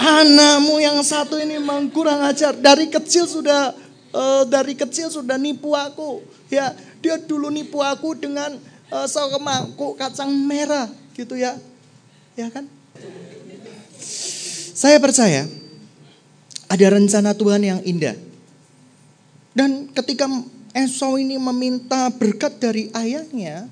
anakmu 0.00 0.80
yang 0.80 0.96
satu 1.04 1.36
ini 1.36 1.60
memang 1.60 1.92
kurang 1.92 2.24
ajar 2.24 2.56
dari 2.56 2.88
kecil 2.88 3.28
sudah 3.28 3.76
uh, 4.14 4.42
dari 4.48 4.78
kecil 4.78 5.10
sudah 5.10 5.36
nipu 5.36 5.74
aku 5.74 6.22
ya 6.48 6.72
dia 7.02 7.20
dulu 7.20 7.52
nipu 7.52 7.84
aku 7.84 8.16
dengan 8.16 8.56
uh, 8.94 9.06
saus 9.10 9.34
mangkuk 9.42 9.98
kacang 9.98 10.30
merah 10.30 10.86
gitu 11.18 11.34
ya 11.34 11.58
ya 12.38 12.46
kan 12.54 12.70
saya 14.74 15.02
percaya 15.02 15.46
ada 16.74 16.86
rencana 16.90 17.30
Tuhan 17.36 17.62
yang 17.62 17.80
indah. 17.86 18.18
Dan 19.54 19.86
ketika 19.94 20.26
Esau 20.74 21.14
ini 21.14 21.38
meminta 21.38 22.10
berkat 22.10 22.58
dari 22.58 22.90
ayahnya, 22.90 23.70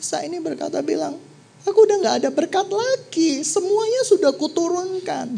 Isa 0.00 0.24
ini 0.24 0.40
berkata 0.40 0.80
bilang, 0.80 1.20
aku 1.68 1.78
udah 1.84 1.96
gak 2.00 2.16
ada 2.24 2.30
berkat 2.32 2.64
lagi, 2.72 3.44
semuanya 3.44 4.08
sudah 4.08 4.32
kuturunkan. 4.32 5.36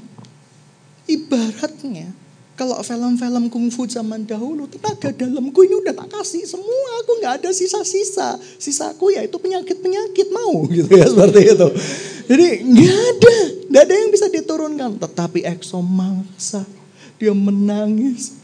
Ibaratnya 1.11 2.15
kalau 2.59 2.75
film-film 2.83 3.47
kungfu 3.47 3.87
zaman 3.87 4.27
dahulu, 4.27 4.67
tenaga 4.67 5.15
dalamku 5.15 5.63
ini 5.63 5.79
udah 5.79 5.95
tak 5.95 6.11
kasih 6.11 6.43
semua, 6.43 6.91
aku 7.07 7.23
nggak 7.23 7.35
ada 7.39 7.51
sisa-sisa. 7.55 8.35
Sisaku 8.59 9.15
ya 9.15 9.23
itu 9.23 9.39
penyakit-penyakit 9.39 10.35
mau 10.35 10.67
gitu 10.75 10.91
ya 10.91 11.07
seperti 11.07 11.55
itu. 11.55 11.69
Jadi 12.27 12.47
nggak 12.67 12.99
ada, 12.99 13.37
nggak 13.71 13.83
ada 13.87 13.95
yang 13.95 14.11
bisa 14.11 14.27
diturunkan. 14.27 14.91
Tetapi 14.99 15.47
Exo 15.47 15.79
maksa, 15.79 16.67
dia 17.23 17.31
menangis. 17.31 18.35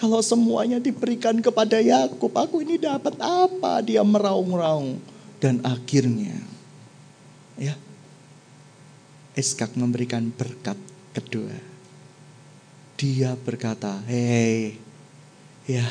Kalau 0.00 0.24
semuanya 0.24 0.80
diberikan 0.80 1.36
kepada 1.36 1.76
Yakub, 1.76 2.32
aku 2.40 2.64
ini 2.64 2.80
dapat 2.80 3.20
apa? 3.20 3.84
Dia 3.84 4.00
meraung-raung 4.00 4.96
dan 5.44 5.60
akhirnya, 5.60 6.40
ya, 7.60 7.76
Eskak 9.36 9.76
memberikan 9.76 10.34
berkat 10.34 10.74
kedua 11.14 11.77
dia 12.98 13.38
berkata, 13.38 14.02
hei, 14.10 14.74
ya 15.70 15.86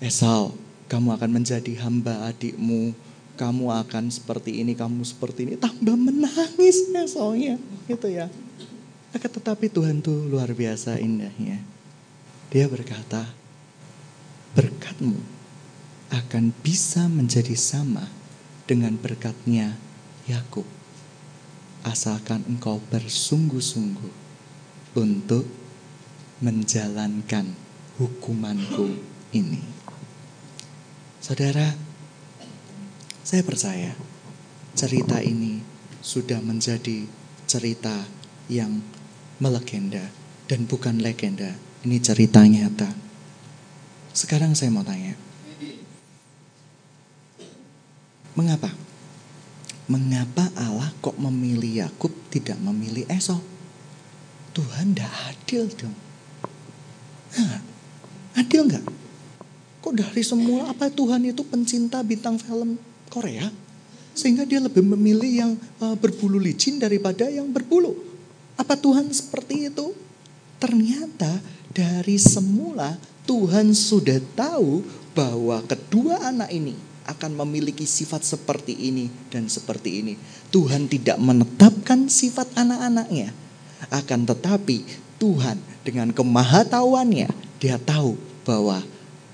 Esau, 0.00 0.56
kamu 0.88 1.14
akan 1.14 1.30
menjadi 1.30 1.76
hamba 1.84 2.32
adikmu, 2.32 2.96
kamu 3.36 3.68
akan 3.70 4.08
seperti 4.08 4.64
ini, 4.64 4.72
kamu 4.72 5.04
seperti 5.04 5.44
ini, 5.46 5.54
tambah 5.60 5.94
menangis 5.94 6.88
soalnya, 7.06 7.60
gitu 7.86 8.08
ya. 8.08 8.32
Akan 9.12 9.28
tetapi 9.28 9.68
Tuhan 9.68 10.00
tuh 10.00 10.26
luar 10.26 10.48
biasa 10.56 10.96
indahnya. 10.96 11.60
Dia 12.48 12.66
berkata, 12.72 13.28
berkatmu 14.56 15.20
akan 16.08 16.56
bisa 16.64 17.04
menjadi 17.08 17.52
sama 17.52 18.08
dengan 18.64 18.96
berkatnya 18.96 19.76
Yakub. 20.24 20.64
Asalkan 21.84 22.44
engkau 22.48 22.80
bersungguh-sungguh 22.88 24.12
untuk 24.96 25.61
menjalankan 26.42 27.54
hukumanku 28.02 28.98
ini. 29.30 29.62
Saudara, 31.22 31.70
saya 33.22 33.46
percaya 33.46 33.94
cerita 34.74 35.22
ini 35.22 35.62
sudah 36.02 36.42
menjadi 36.42 37.06
cerita 37.46 37.94
yang 38.50 38.82
melegenda 39.38 40.02
dan 40.50 40.66
bukan 40.66 40.98
legenda. 40.98 41.54
Ini 41.86 42.02
cerita 42.02 42.42
nyata. 42.42 42.90
Sekarang 44.10 44.58
saya 44.58 44.74
mau 44.74 44.82
tanya. 44.82 45.14
Mengapa? 48.34 48.74
Mengapa 49.86 50.50
Allah 50.58 50.90
kok 50.98 51.14
memilih 51.22 51.86
Yakub 51.86 52.10
tidak 52.34 52.58
memilih 52.58 53.06
Esau? 53.06 53.38
Tuhan 54.50 54.94
tidak 54.94 55.12
adil 55.30 55.70
dong. 55.78 56.11
Nah, 57.36 57.58
adil 58.36 58.68
nggak? 58.68 58.84
Kok 59.82 59.94
dari 59.98 60.22
semula 60.22 60.70
apa 60.70 60.86
Tuhan 60.92 61.26
itu 61.26 61.42
pencinta 61.42 61.98
bintang 62.06 62.38
film 62.38 62.78
Korea? 63.10 63.50
Sehingga 64.12 64.44
dia 64.44 64.60
lebih 64.60 64.84
memilih 64.84 65.32
yang 65.32 65.52
uh, 65.80 65.96
berbulu 65.96 66.36
licin 66.36 66.76
daripada 66.76 67.26
yang 67.26 67.48
berbulu. 67.48 67.96
Apa 68.60 68.76
Tuhan 68.76 69.08
seperti 69.10 69.72
itu? 69.72 69.96
Ternyata 70.60 71.40
dari 71.72 72.20
semula 72.20 72.94
Tuhan 73.24 73.72
sudah 73.72 74.20
tahu 74.36 74.84
bahwa 75.16 75.64
kedua 75.64 76.28
anak 76.28 76.52
ini 76.52 76.76
akan 77.08 77.34
memiliki 77.42 77.82
sifat 77.82 78.22
seperti 78.22 78.76
ini 78.76 79.10
dan 79.32 79.50
seperti 79.50 80.04
ini. 80.04 80.14
Tuhan 80.54 80.86
tidak 80.86 81.18
menetapkan 81.18 82.06
sifat 82.06 82.52
anak-anaknya. 82.54 83.34
Akan 83.90 84.22
tetapi 84.22 84.86
Tuhan 85.18 85.58
dengan 85.82 86.14
kemahatauannya 86.14 87.28
dia 87.62 87.78
tahu 87.78 88.18
bahwa 88.42 88.82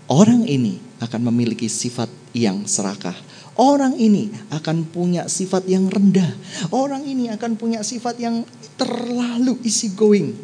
orang 0.09 0.45
ini 0.45 0.81
akan 1.01 1.33
memiliki 1.33 1.69
sifat 1.71 2.11
yang 2.37 2.69
serakah. 2.69 3.17
Orang 3.59 3.99
ini 3.99 4.31
akan 4.55 4.87
punya 4.87 5.27
sifat 5.27 5.67
yang 5.67 5.91
rendah. 5.91 6.31
Orang 6.71 7.03
ini 7.03 7.27
akan 7.33 7.59
punya 7.59 7.83
sifat 7.83 8.21
yang 8.23 8.47
terlalu 8.79 9.59
easy 9.67 9.91
going. 9.97 10.37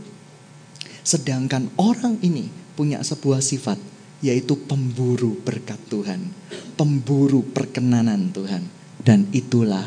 Sedangkan 1.07 1.71
orang 1.79 2.19
ini 2.25 2.51
punya 2.75 3.05
sebuah 3.05 3.39
sifat 3.39 3.79
yaitu 4.25 4.57
pemburu 4.57 5.37
berkat 5.45 5.77
Tuhan, 5.93 6.33
pemburu 6.81 7.45
perkenanan 7.45 8.33
Tuhan 8.33 8.65
dan 9.05 9.29
itulah 9.37 9.85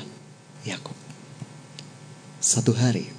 Yakub. 0.62 0.93
Satu 2.38 2.71
hari 2.77 3.10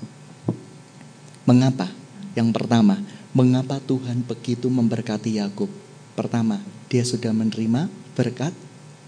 mengapa? 1.43 1.98
Yang 2.39 2.55
pertama, 2.55 3.03
mengapa 3.35 3.83
Tuhan 3.83 4.23
begitu 4.23 4.71
memberkati 4.71 5.43
Yakub? 5.43 5.67
Pertama, 6.15 6.63
dia 6.87 7.03
sudah 7.03 7.35
menerima 7.35 7.91
berkat 8.15 8.55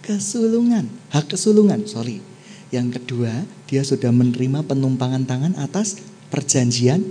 kesulungan, 0.02 0.90
hak 1.14 1.30
kesulungan, 1.30 1.86
sorry. 1.86 2.18
Yang 2.74 2.98
kedua, 2.98 3.46
dia 3.70 3.86
sudah 3.86 4.10
menerima 4.10 4.66
penumpangan 4.66 5.22
tangan 5.30 5.54
atas 5.62 6.02
perjanjian 6.26 7.06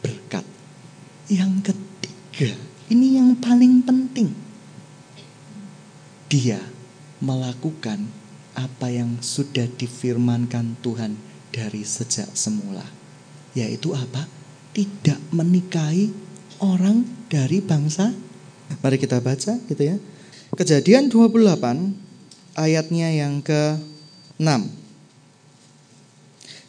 berkat. 0.00 0.48
Yang 1.28 1.68
ketiga, 1.68 2.56
ini 2.88 3.20
yang 3.20 3.36
paling 3.36 3.84
penting. 3.84 4.32
Dia 6.32 6.64
melakukan 7.20 8.08
apa 8.56 8.88
yang 8.88 9.20
sudah 9.20 9.68
difirmankan 9.68 10.80
Tuhan 10.80 11.12
dari 11.52 11.84
sejak 11.84 12.32
semula. 12.32 12.88
Yaitu 13.52 13.92
apa? 13.92 14.37
Tidak 14.78 15.34
menikahi 15.34 16.06
orang 16.62 17.02
dari 17.26 17.58
bangsa. 17.58 18.14
Mari 18.78 18.94
kita 18.94 19.18
baca 19.18 19.58
gitu 19.66 19.82
ya. 19.82 19.98
Kejadian 20.54 21.10
28 21.10 22.54
ayatnya 22.54 23.10
yang 23.10 23.42
ke-6. 23.42 24.46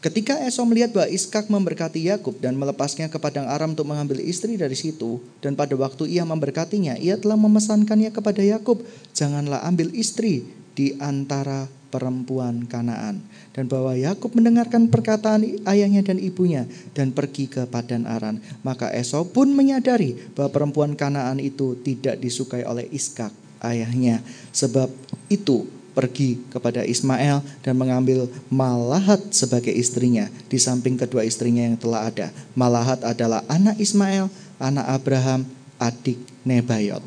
Ketika 0.02 0.42
Esau 0.42 0.66
melihat 0.66 0.90
bahwa 0.90 1.06
Iskak 1.12 1.54
memberkati 1.54 2.02
Yakub 2.02 2.42
dan 2.42 2.58
melepasnya 2.58 3.14
ke 3.14 3.22
padang 3.22 3.46
Aram 3.46 3.78
untuk 3.78 3.86
mengambil 3.86 4.24
istri 4.26 4.58
dari 4.58 4.74
situ, 4.74 5.22
dan 5.44 5.54
pada 5.54 5.78
waktu 5.78 6.10
ia 6.10 6.26
memberkatinya, 6.26 6.98
ia 6.98 7.14
telah 7.14 7.38
memesankannya 7.38 8.10
kepada 8.10 8.42
Yakub, 8.42 8.82
"Janganlah 9.14 9.62
ambil 9.70 9.94
istri 9.94 10.50
di 10.74 10.98
antara 10.98 11.70
perempuan 11.90 12.70
Kanaan." 12.70 13.22
Dan 13.52 13.68
bahwa 13.68 13.98
Yakub 13.98 14.32
mendengarkan 14.38 14.88
perkataan 14.88 15.44
ayahnya 15.68 16.06
dan 16.06 16.22
ibunya 16.22 16.64
dan 16.96 17.12
pergi 17.12 17.52
ke 17.52 17.68
padan 17.68 18.08
Aran. 18.08 18.40
Maka 18.64 18.94
Esau 18.94 19.28
pun 19.28 19.52
menyadari 19.52 20.16
bahwa 20.38 20.54
perempuan 20.54 20.96
Kanaan 20.96 21.44
itu 21.44 21.76
tidak 21.84 22.22
disukai 22.22 22.64
oleh 22.64 22.88
Iskak 22.94 23.34
ayahnya. 23.60 24.24
Sebab 24.56 24.88
itu 25.28 25.68
pergi 26.00 26.40
kepada 26.48 26.88
Ismail 26.88 27.44
dan 27.60 27.76
mengambil 27.76 28.32
Malahat 28.48 29.20
sebagai 29.36 29.76
istrinya 29.76 30.32
di 30.48 30.56
samping 30.56 30.96
kedua 30.96 31.28
istrinya 31.28 31.68
yang 31.68 31.76
telah 31.76 32.08
ada. 32.08 32.28
Malahat 32.56 33.04
adalah 33.04 33.44
anak 33.52 33.76
Ismail, 33.76 34.32
anak 34.62 34.86
Abraham, 34.88 35.44
adik 35.76 36.20
Nebayot. 36.48 37.04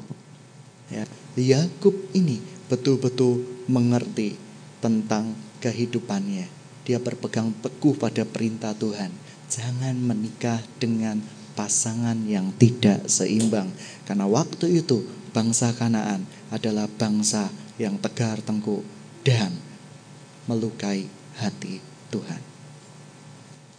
Ya, 0.92 1.09
Yakub 1.40 1.97
ini 2.12 2.45
betul-betul 2.68 3.64
mengerti 3.64 4.37
tentang 4.83 5.38
kehidupannya. 5.62 6.51
Dia 6.83 6.99
berpegang 6.99 7.55
teguh 7.62 7.95
pada 7.95 8.27
perintah 8.27 8.75
Tuhan. 8.75 9.14
Jangan 9.47 9.95
menikah 9.95 10.59
dengan 10.83 11.23
pasangan 11.55 12.18
yang 12.27 12.51
tidak 12.59 13.07
seimbang. 13.07 13.71
Karena 14.03 14.27
waktu 14.27 14.83
itu 14.83 15.07
bangsa 15.31 15.71
Kanaan 15.79 16.27
adalah 16.51 16.90
bangsa 16.90 17.49
yang 17.79 17.97
tegar 18.03 18.42
tengkuk 18.42 18.83
dan 19.23 19.55
melukai 20.51 21.07
hati 21.38 21.79
Tuhan. 22.11 22.42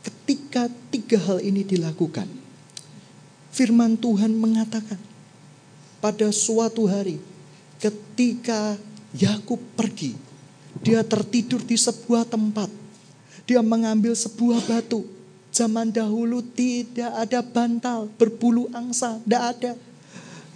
Ketika 0.04 0.72
tiga 0.89 1.20
hal 1.20 1.44
ini 1.44 1.68
dilakukan, 1.68 2.28
firman 3.52 4.00
Tuhan 4.00 4.36
mengatakan 4.39 5.00
pada 6.00 6.32
suatu 6.32 6.88
hari 6.88 7.20
ketika 7.80 8.76
Yakub 9.16 9.60
pergi, 9.76 10.16
dia 10.82 11.06
tertidur 11.06 11.62
di 11.62 11.78
sebuah 11.78 12.26
tempat. 12.26 12.72
Dia 13.46 13.62
mengambil 13.62 14.18
sebuah 14.18 14.64
batu. 14.66 15.06
Zaman 15.54 15.94
dahulu 15.94 16.42
tidak 16.42 17.14
ada 17.14 17.46
bantal 17.46 18.10
berbulu 18.18 18.74
angsa, 18.74 19.22
tidak 19.22 19.44
ada. 19.54 19.72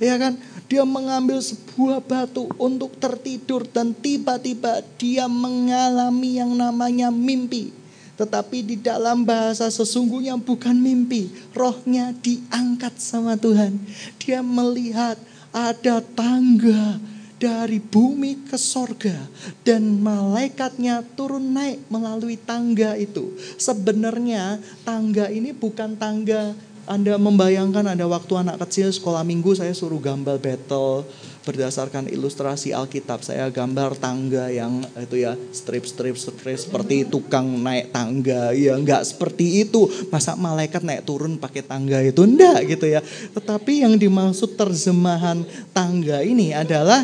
Ya 0.01 0.17
kan? 0.17 0.41
Dia 0.65 0.81
mengambil 0.85 1.37
sebuah 1.37 2.01
batu 2.01 2.49
untuk 2.57 2.97
tertidur 2.97 3.65
dan 3.69 3.93
tiba-tiba 3.93 4.81
dia 4.97 5.29
mengalami 5.29 6.41
yang 6.41 6.53
namanya 6.57 7.13
mimpi. 7.13 7.73
Tetapi 8.17 8.65
di 8.65 8.75
dalam 8.81 9.21
bahasa 9.21 9.69
sesungguhnya 9.69 10.33
bukan 10.41 10.73
mimpi. 10.73 11.29
Rohnya 11.53 12.17
diangkat 12.17 12.97
sama 12.97 13.37
Tuhan. 13.37 13.77
Dia 14.17 14.41
melihat 14.41 15.21
ada 15.53 16.01
tangga 16.01 16.97
dari 17.37 17.77
bumi 17.77 18.49
ke 18.49 18.57
sorga. 18.57 19.15
Dan 19.61 20.01
malaikatnya 20.01 21.05
turun 21.15 21.53
naik 21.53 21.85
melalui 21.89 22.37
tangga 22.37 22.97
itu. 22.97 23.33
Sebenarnya 23.57 24.61
tangga 24.85 25.29
ini 25.29 25.53
bukan 25.53 25.97
tangga 25.97 26.53
anda 26.87 27.19
membayangkan 27.19 27.83
ada 27.83 28.07
waktu 28.07 28.47
anak 28.47 28.63
kecil 28.63 28.87
sekolah 28.87 29.19
minggu 29.27 29.51
saya 29.59 29.75
suruh 29.75 29.99
gambar 29.99 30.39
battle 30.39 31.03
berdasarkan 31.43 32.07
ilustrasi 32.07 32.71
Alkitab. 32.71 33.27
Saya 33.27 33.51
gambar 33.51 33.99
tangga 33.99 34.47
yang 34.47 34.87
itu 34.95 35.19
ya 35.19 35.35
strip-strip 35.51 36.15
strip 36.15 36.55
seperti 36.55 37.03
tukang 37.03 37.59
naik 37.59 37.91
tangga. 37.91 38.55
Ya 38.55 38.79
enggak 38.79 39.03
seperti 39.03 39.67
itu. 39.67 39.91
Masa 40.07 40.39
malaikat 40.39 40.87
naik 40.87 41.03
turun 41.03 41.35
pakai 41.35 41.67
tangga 41.67 41.99
itu 41.99 42.23
enggak 42.23 42.63
gitu 42.71 42.87
ya. 42.87 43.03
Tetapi 43.35 43.83
yang 43.83 43.99
dimaksud 43.99 44.55
terjemahan 44.55 45.43
tangga 45.75 46.23
ini 46.23 46.55
adalah 46.55 47.03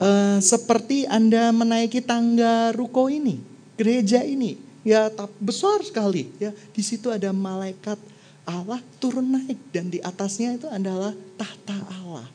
uh, 0.00 0.38
seperti 0.40 1.08
Anda 1.08 1.52
menaiki 1.52 2.04
tangga 2.04 2.72
ruko 2.72 3.08
ini, 3.08 3.40
gereja 3.76 4.22
ini. 4.24 4.58
Ya 4.86 5.10
besar 5.42 5.82
sekali 5.82 6.30
ya. 6.38 6.54
Di 6.70 6.78
situ 6.78 7.10
ada 7.10 7.34
malaikat 7.34 7.98
Allah 8.46 8.78
turun 9.02 9.26
naik 9.34 9.58
dan 9.74 9.90
di 9.90 9.98
atasnya 9.98 10.54
itu 10.54 10.70
adalah 10.70 11.10
tahta 11.34 11.74
Allah. 11.90 12.30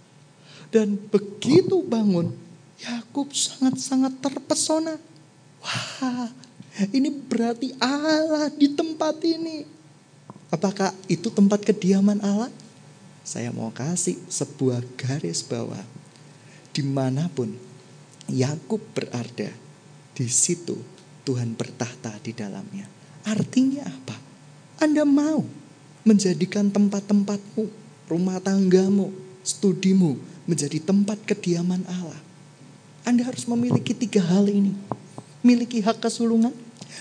Dan 0.68 1.00
begitu 1.00 1.80
bangun, 1.80 2.36
Yakub 2.80 3.32
sangat-sangat 3.32 4.20
terpesona. 4.20 5.00
Wah, 5.64 6.28
ini 6.92 7.08
berarti 7.08 7.72
Allah 7.80 8.52
di 8.52 8.68
tempat 8.72 9.20
ini. 9.24 9.64
Apakah 10.52 10.92
itu 11.08 11.32
tempat 11.32 11.64
kediaman 11.64 12.20
Allah? 12.20 12.52
Saya 13.24 13.56
mau 13.56 13.72
kasih 13.72 14.20
sebuah 14.28 14.84
garis 15.00 15.40
bawah. 15.46 16.01
Di 16.72 16.84
mana 16.84 17.28
pun 17.28 17.52
Yakub 18.32 18.80
berada, 18.96 19.52
di 20.16 20.28
situ 20.32 20.80
Tuhan 21.28 21.54
bertahta 21.54 22.16
di 22.24 22.32
dalamnya. 22.32 22.88
Artinya 23.28 23.86
apa? 23.86 24.16
Anda 24.82 25.06
mau 25.06 25.46
menjadikan 26.08 26.74
tempat-tempatmu, 26.74 27.70
rumah 28.10 28.42
tanggamu, 28.42 29.14
studimu 29.46 30.18
menjadi 30.50 30.82
tempat 30.82 31.22
kediaman 31.28 31.86
Allah. 31.86 32.18
Anda 33.06 33.26
harus 33.28 33.46
memiliki 33.46 33.94
tiga 33.94 34.22
hal 34.26 34.50
ini. 34.50 34.74
Miliki 35.42 35.82
hak 35.82 36.02
kesulungan, 36.02 36.54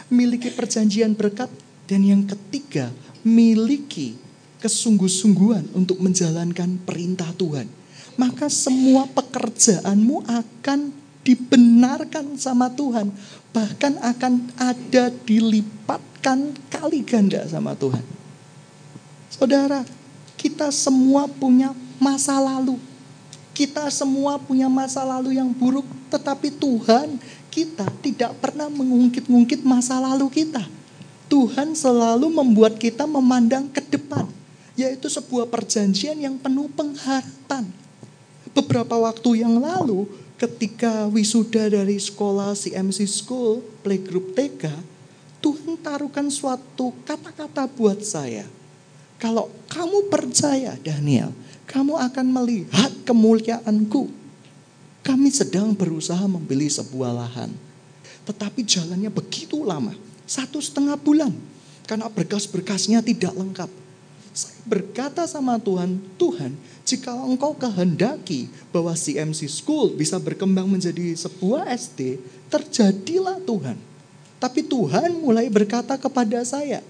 miliki 0.09 0.49
perjanjian 0.53 1.13
berkat, 1.13 1.49
dan 1.89 2.05
yang 2.05 2.25
ketiga, 2.25 2.89
miliki 3.21 4.17
kesungguh-sungguhan 4.61 5.73
untuk 5.77 6.01
menjalankan 6.01 6.81
perintah 6.85 7.33
Tuhan, 7.37 7.69
maka 8.21 8.53
semua 8.53 9.09
pekerjaanmu 9.09 10.29
akan 10.29 10.93
dibenarkan 11.25 12.37
sama 12.37 12.69
Tuhan, 12.69 13.09
bahkan 13.57 13.97
akan 14.05 14.53
ada 14.61 15.09
dilipatkan 15.25 16.53
kali 16.69 17.01
ganda 17.01 17.41
sama 17.49 17.73
Tuhan. 17.73 18.05
Saudara, 19.33 19.89
kita 20.37 20.69
semua 20.69 21.25
punya 21.25 21.73
masa 21.97 22.37
lalu. 22.37 22.77
Kita 23.57 23.89
semua 23.89 24.37
punya 24.37 24.69
masa 24.69 25.01
lalu 25.09 25.41
yang 25.41 25.49
buruk, 25.57 25.89
tetapi 26.13 26.53
Tuhan 26.53 27.17
kita 27.49 27.89
tidak 28.05 28.37
pernah 28.45 28.69
mengungkit-ungkit 28.69 29.65
masa 29.65 29.97
lalu 29.97 30.29
kita 30.29 30.65
Tuhan 31.31 31.79
selalu 31.79 32.27
membuat 32.27 32.75
kita 32.75 33.07
memandang 33.07 33.71
ke 33.71 33.79
depan, 33.79 34.27
yaitu 34.75 35.07
sebuah 35.07 35.47
perjanjian 35.47 36.19
yang 36.19 36.35
penuh 36.35 36.67
pengharapan. 36.75 37.71
Beberapa 38.51 38.99
waktu 38.99 39.47
yang 39.47 39.63
lalu, 39.63 40.11
ketika 40.41 41.07
wisuda 41.07 41.71
dari 41.71 42.01
sekolah 42.01 42.57
CMC 42.57 43.07
School, 43.07 43.63
playgroup 43.85 44.35
TK, 44.35 44.73
Tuhan 45.41 45.79
taruhkan 45.81 46.27
suatu 46.29 46.93
kata-kata 47.07 47.71
buat 47.73 48.03
saya. 48.05 48.45
Kalau 49.21 49.53
kamu 49.69 50.09
percaya, 50.09 50.77
Daniel, 50.81 51.33
kamu 51.69 51.97
akan 51.97 52.27
melihat 52.29 52.93
kemuliaanku. 53.05 54.09
Kami 55.01 55.29
sedang 55.33 55.73
berusaha 55.73 56.21
membeli 56.25 56.69
sebuah 56.69 57.13
lahan. 57.15 57.53
Tetapi 58.29 58.61
jalannya 58.65 59.09
begitu 59.09 59.65
lama 59.65 59.97
satu 60.31 60.63
setengah 60.63 60.95
bulan. 60.95 61.33
Karena 61.85 62.07
berkas-berkasnya 62.07 63.03
tidak 63.03 63.35
lengkap. 63.35 63.71
Saya 64.31 64.63
berkata 64.63 65.27
sama 65.27 65.59
Tuhan, 65.59 65.99
Tuhan, 66.15 66.55
jika 66.87 67.11
engkau 67.15 67.51
kehendaki 67.55 68.47
bahwa 68.71 68.95
CMC 68.95 69.51
School 69.51 69.99
bisa 69.99 70.23
berkembang 70.23 70.71
menjadi 70.71 71.19
sebuah 71.19 71.67
SD, 71.75 72.23
terjadilah 72.47 73.43
Tuhan. 73.43 73.75
Tapi 74.39 74.63
Tuhan 74.65 75.19
mulai 75.19 75.51
berkata 75.51 75.99
kepada 75.99 76.41
saya, 76.47 76.81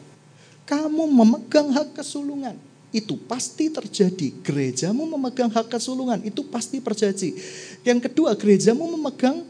kamu 0.69 1.09
memegang 1.09 1.73
hak 1.73 1.97
kesulungan, 1.97 2.55
itu 2.93 3.17
pasti 3.27 3.73
terjadi. 3.73 4.29
Gerejamu 4.45 5.09
memegang 5.09 5.51
hak 5.51 5.67
kesulungan, 5.73 6.21
itu 6.23 6.45
pasti 6.47 6.79
terjadi. 6.79 7.35
Yang 7.83 8.07
kedua, 8.07 8.37
gerejamu 8.37 8.85
memegang 8.95 9.43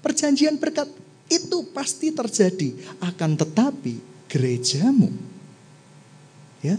perjanjian 0.00 0.56
berkat, 0.56 0.88
itu 1.28 1.60
pasti 1.76 2.08
terjadi. 2.08 2.74
Akan 3.04 3.36
tetapi 3.36 4.00
gerejamu, 4.26 5.12
ya 6.64 6.74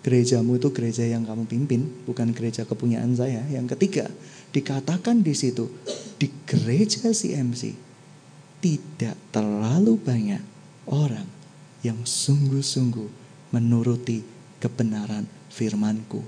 gerejamu 0.00 0.56
itu 0.56 0.72
gereja 0.72 1.04
yang 1.04 1.28
kamu 1.28 1.44
pimpin, 1.44 1.86
bukan 2.08 2.32
gereja 2.32 2.64
kepunyaan 2.64 3.12
saya. 3.12 3.44
Yang 3.52 3.76
ketiga, 3.76 4.06
dikatakan 4.52 5.20
di 5.20 5.34
situ, 5.36 5.68
di 6.16 6.28
gereja 6.48 7.12
CMC 7.12 7.76
tidak 8.60 9.16
terlalu 9.32 9.96
banyak 9.96 10.42
orang 10.88 11.28
yang 11.80 12.00
sungguh-sungguh 12.04 13.08
menuruti 13.52 14.20
kebenaran 14.60 15.24
firmanku. 15.48 16.20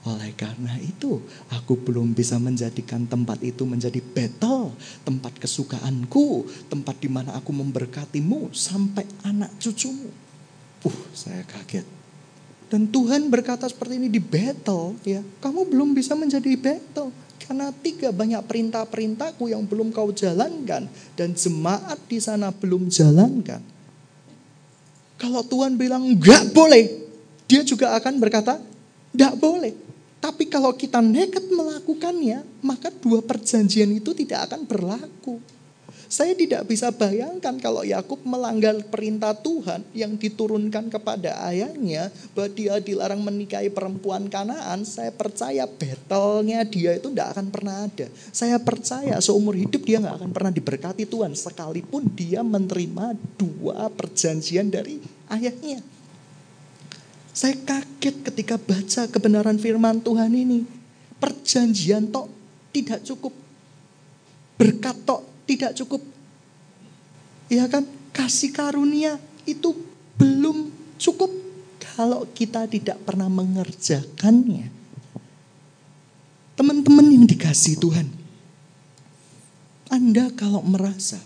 Oleh 0.00 0.32
karena 0.32 0.80
itu, 0.80 1.20
aku 1.52 1.76
belum 1.76 2.16
bisa 2.16 2.40
menjadikan 2.40 3.04
tempat 3.04 3.36
itu 3.44 3.68
menjadi 3.68 4.00
battle, 4.00 4.72
tempat 5.04 5.36
kesukaanku, 5.36 6.48
tempat 6.72 6.96
di 7.04 7.12
mana 7.12 7.36
aku 7.36 7.52
memberkatimu 7.52 8.48
sampai 8.48 9.04
anak 9.28 9.52
cucumu. 9.60 10.08
Uh, 10.88 11.00
saya 11.12 11.44
kaget. 11.44 11.99
Dan 12.70 12.86
Tuhan 12.86 13.26
berkata 13.26 13.66
seperti 13.66 13.98
ini 13.98 14.06
di 14.06 14.22
battle, 14.22 14.94
ya. 15.02 15.20
Kamu 15.42 15.66
belum 15.66 15.90
bisa 15.90 16.14
menjadi 16.14 16.54
battle 16.54 17.10
karena 17.42 17.74
tiga 17.82 18.14
banyak 18.14 18.46
perintah-perintahku 18.46 19.50
yang 19.50 19.66
belum 19.66 19.90
kau 19.90 20.14
jalankan 20.14 20.86
dan 21.18 21.34
jemaat 21.34 21.98
di 22.06 22.22
sana 22.22 22.54
belum 22.54 22.86
jalankan. 22.86 23.58
Kalau 25.18 25.42
Tuhan 25.42 25.74
bilang 25.74 26.14
nggak 26.14 26.54
boleh, 26.54 26.86
dia 27.50 27.66
juga 27.66 27.98
akan 27.98 28.22
berkata 28.22 28.62
nggak 29.10 29.34
boleh. 29.42 29.74
Tapi 30.22 30.46
kalau 30.46 30.70
kita 30.78 31.02
nekat 31.02 31.50
melakukannya, 31.50 32.46
maka 32.62 32.94
dua 32.94 33.18
perjanjian 33.18 33.90
itu 33.98 34.14
tidak 34.14 34.46
akan 34.46 34.68
berlaku. 34.70 35.42
Saya 36.10 36.34
tidak 36.34 36.66
bisa 36.66 36.90
bayangkan 36.90 37.54
kalau 37.62 37.86
Yakub 37.86 38.18
melanggar 38.26 38.74
perintah 38.90 39.30
Tuhan 39.30 39.86
yang 39.94 40.18
diturunkan 40.18 40.90
kepada 40.90 41.38
ayahnya 41.46 42.10
bahwa 42.34 42.50
dia 42.50 42.82
dilarang 42.82 43.22
menikahi 43.22 43.70
perempuan 43.70 44.26
Kanaan. 44.26 44.82
Saya 44.82 45.14
percaya 45.14 45.70
battle-nya 45.70 46.66
dia 46.66 46.98
itu 46.98 47.14
tidak 47.14 47.38
akan 47.38 47.54
pernah 47.54 47.86
ada. 47.86 48.10
Saya 48.34 48.58
percaya 48.58 49.22
seumur 49.22 49.54
hidup 49.54 49.86
dia 49.86 50.02
nggak 50.02 50.18
akan 50.18 50.30
pernah 50.34 50.50
diberkati 50.50 51.06
Tuhan 51.06 51.30
sekalipun 51.38 52.10
dia 52.10 52.42
menerima 52.42 53.14
dua 53.38 53.86
perjanjian 53.94 54.66
dari 54.66 54.98
ayahnya. 55.30 55.78
Saya 57.30 57.54
kaget 57.54 58.26
ketika 58.26 58.58
baca 58.58 59.06
kebenaran 59.06 59.62
firman 59.62 60.02
Tuhan 60.02 60.34
ini. 60.34 60.66
Perjanjian 61.22 62.10
tok 62.10 62.26
tidak 62.74 63.06
cukup. 63.06 63.30
Berkat 64.58 64.98
tok 65.06 65.29
tidak 65.50 65.74
cukup. 65.74 65.98
Ya 67.50 67.66
kan? 67.66 67.82
Kasih 68.14 68.54
karunia 68.54 69.18
itu 69.42 69.74
belum 70.14 70.70
cukup 70.98 71.30
kalau 71.82 72.22
kita 72.30 72.70
tidak 72.70 73.02
pernah 73.02 73.26
mengerjakannya. 73.26 74.70
Teman-teman 76.54 77.06
yang 77.10 77.24
dikasih 77.26 77.82
Tuhan. 77.82 78.06
Anda 79.90 80.30
kalau 80.38 80.62
merasa 80.62 81.18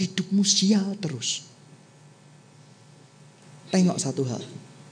hidupmu 0.00 0.40
sial 0.40 0.96
terus. 0.96 1.44
Tengok 3.68 3.98
satu 4.00 4.24
hal 4.24 4.40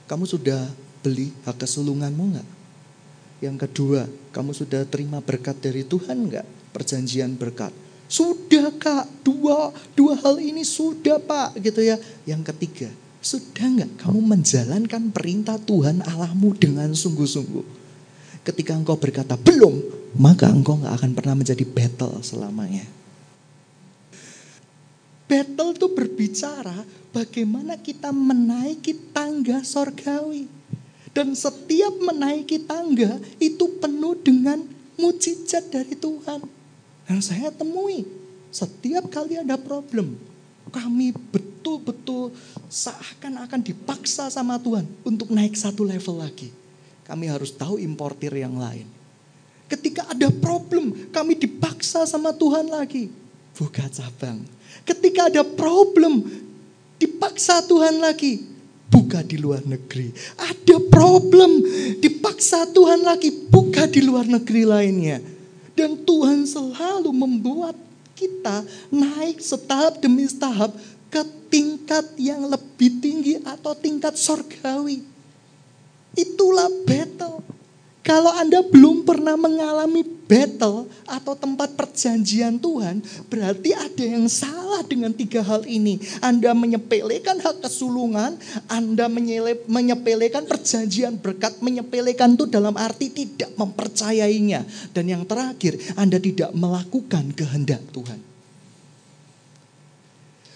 kamu 0.05 0.29
sudah 0.29 0.69
beli 1.01 1.33
hak 1.45 1.65
kesulunganmu 1.65 2.23
enggak? 2.29 2.49
Yang 3.41 3.57
kedua, 3.67 4.05
kamu 4.29 4.53
sudah 4.53 4.85
terima 4.85 5.17
berkat 5.21 5.57
dari 5.57 5.81
Tuhan 5.81 6.29
enggak? 6.29 6.45
Perjanjian 6.73 7.33
berkat. 7.33 7.73
Sudah 8.05 8.69
kak, 8.77 9.09
dua, 9.25 9.73
dua 9.97 10.13
hal 10.21 10.37
ini 10.37 10.61
sudah 10.61 11.17
pak 11.17 11.57
gitu 11.57 11.81
ya. 11.81 11.97
Yang 12.29 12.53
ketiga, 12.53 12.89
sudah 13.25 13.65
enggak 13.65 13.91
kamu 14.05 14.19
menjalankan 14.21 15.09
perintah 15.09 15.57
Tuhan 15.57 16.05
Allahmu 16.05 16.53
dengan 16.53 16.93
sungguh-sungguh? 16.93 17.65
Ketika 18.45 18.77
engkau 18.77 18.93
berkata 19.01 19.33
belum, 19.33 19.81
maka 20.21 20.45
engkau 20.45 20.77
enggak 20.77 21.01
akan 21.01 21.11
pernah 21.17 21.33
menjadi 21.33 21.65
battle 21.65 22.21
selamanya. 22.21 22.85
Battle 25.25 25.73
itu 25.73 25.87
berbicara 25.89 26.85
bagaimana 27.09 27.81
kita 27.81 28.13
menaiki 28.13 28.93
tangga 29.09 29.65
sorgawi. 29.65 30.45
Dan 31.09 31.33
setiap 31.33 31.97
menaiki 31.97 32.61
tangga 32.61 33.17
itu 33.41 33.65
penuh 33.81 34.13
dengan 34.21 34.61
mujizat 35.01 35.73
dari 35.73 35.97
Tuhan. 35.97 36.54
Dan 37.05 37.21
saya 37.21 37.53
temui 37.53 38.05
setiap 38.49 39.11
kali 39.11 39.37
ada 39.37 39.59
problem, 39.59 40.17
kami 40.73 41.11
betul-betul 41.11 42.33
seakan-akan 42.71 43.61
dipaksa 43.61 44.31
sama 44.33 44.57
Tuhan 44.57 44.87
untuk 45.05 45.29
naik 45.29 45.53
satu 45.53 45.85
level 45.85 46.23
lagi. 46.23 46.49
Kami 47.05 47.29
harus 47.29 47.53
tahu 47.53 47.77
importir 47.77 48.33
yang 48.33 48.57
lain. 48.57 48.89
Ketika 49.69 50.09
ada 50.09 50.29
problem, 50.29 51.09
kami 51.13 51.37
dipaksa 51.37 52.05
sama 52.09 52.33
Tuhan 52.33 52.69
lagi. 52.69 53.09
Buka 53.55 53.85
cabang, 53.87 54.41
Ketika 54.83 55.31
ada 55.31 55.41
problem, 55.41 56.21
dipaksa 56.99 57.63
Tuhan 57.65 58.01
lagi. 58.03 58.43
Buka 58.85 59.25
di 59.25 59.35
luar 59.41 59.65
negeri. 59.65 60.13
Ada 60.37 60.77
problem, 60.87 61.59
dipaksa 61.99 62.69
Tuhan 62.69 63.01
lagi. 63.01 63.33
Buka 63.49 63.89
di 63.89 64.05
luar 64.05 64.29
negeri 64.29 64.63
lainnya. 64.63 65.17
Dan 65.75 65.99
Tuhan 66.07 66.47
selalu 66.47 67.11
membuat 67.11 67.75
kita 68.15 68.63
naik 68.87 69.43
setahap 69.43 69.99
demi 69.99 70.23
setahap 70.23 70.71
ke 71.11 71.21
tingkat 71.51 72.15
yang 72.15 72.47
lebih 72.47 73.03
tinggi 73.03 73.43
atau 73.43 73.75
tingkat 73.75 74.15
sorgawi. 74.15 75.03
Itulah 76.15 76.71
battle. 76.87 77.43
Kalau 77.99 78.31
Anda 78.31 78.63
belum 78.63 79.03
pernah 79.03 79.35
mengalami 79.35 80.14
battle 80.25 80.89
atau 81.05 81.33
tempat 81.37 81.77
perjanjian 81.77 82.57
Tuhan, 82.57 83.01
berarti 83.29 83.71
ada 83.77 84.05
yang 84.05 84.25
salah 84.25 84.81
dengan 84.85 85.13
tiga 85.13 85.45
hal 85.45 85.63
ini. 85.69 86.01
Anda 86.21 86.51
menyepelekan 86.57 87.41
hak 87.41 87.65
kesulungan, 87.65 88.37
Anda 88.65 89.05
menyepelekan 89.69 90.49
perjanjian 90.49 91.21
berkat, 91.21 91.61
menyepelekan 91.61 92.33
itu 92.35 92.45
dalam 92.49 92.73
arti 92.75 93.13
tidak 93.13 93.53
mempercayainya. 93.55 94.65
Dan 94.91 95.05
yang 95.09 95.23
terakhir, 95.23 95.77
Anda 95.95 96.17
tidak 96.17 96.51
melakukan 96.57 97.31
kehendak 97.37 97.81
Tuhan. 97.93 98.35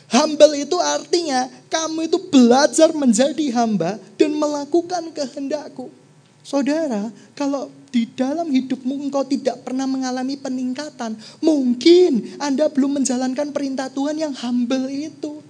Humble 0.09 0.57
itu 0.57 0.73
artinya 0.81 1.45
kamu 1.69 2.09
itu 2.09 2.17
belajar 2.33 2.89
menjadi 2.97 3.53
hamba 3.53 4.01
dan 4.17 4.33
melakukan 4.33 5.13
kehendakku. 5.13 5.93
Saudara, 6.41 7.13
kalau 7.37 7.69
di 7.89 8.05
dalam 8.13 8.49
hidupmu 8.49 9.09
engkau 9.09 9.25
tidak 9.25 9.65
pernah 9.65 9.89
mengalami 9.89 10.37
peningkatan, 10.37 11.17
mungkin 11.41 12.37
Anda 12.37 12.69
belum 12.69 13.01
menjalankan 13.01 13.49
perintah 13.49 13.89
Tuhan 13.89 14.21
yang 14.21 14.33
humble 14.33 14.89
itu. 14.89 15.41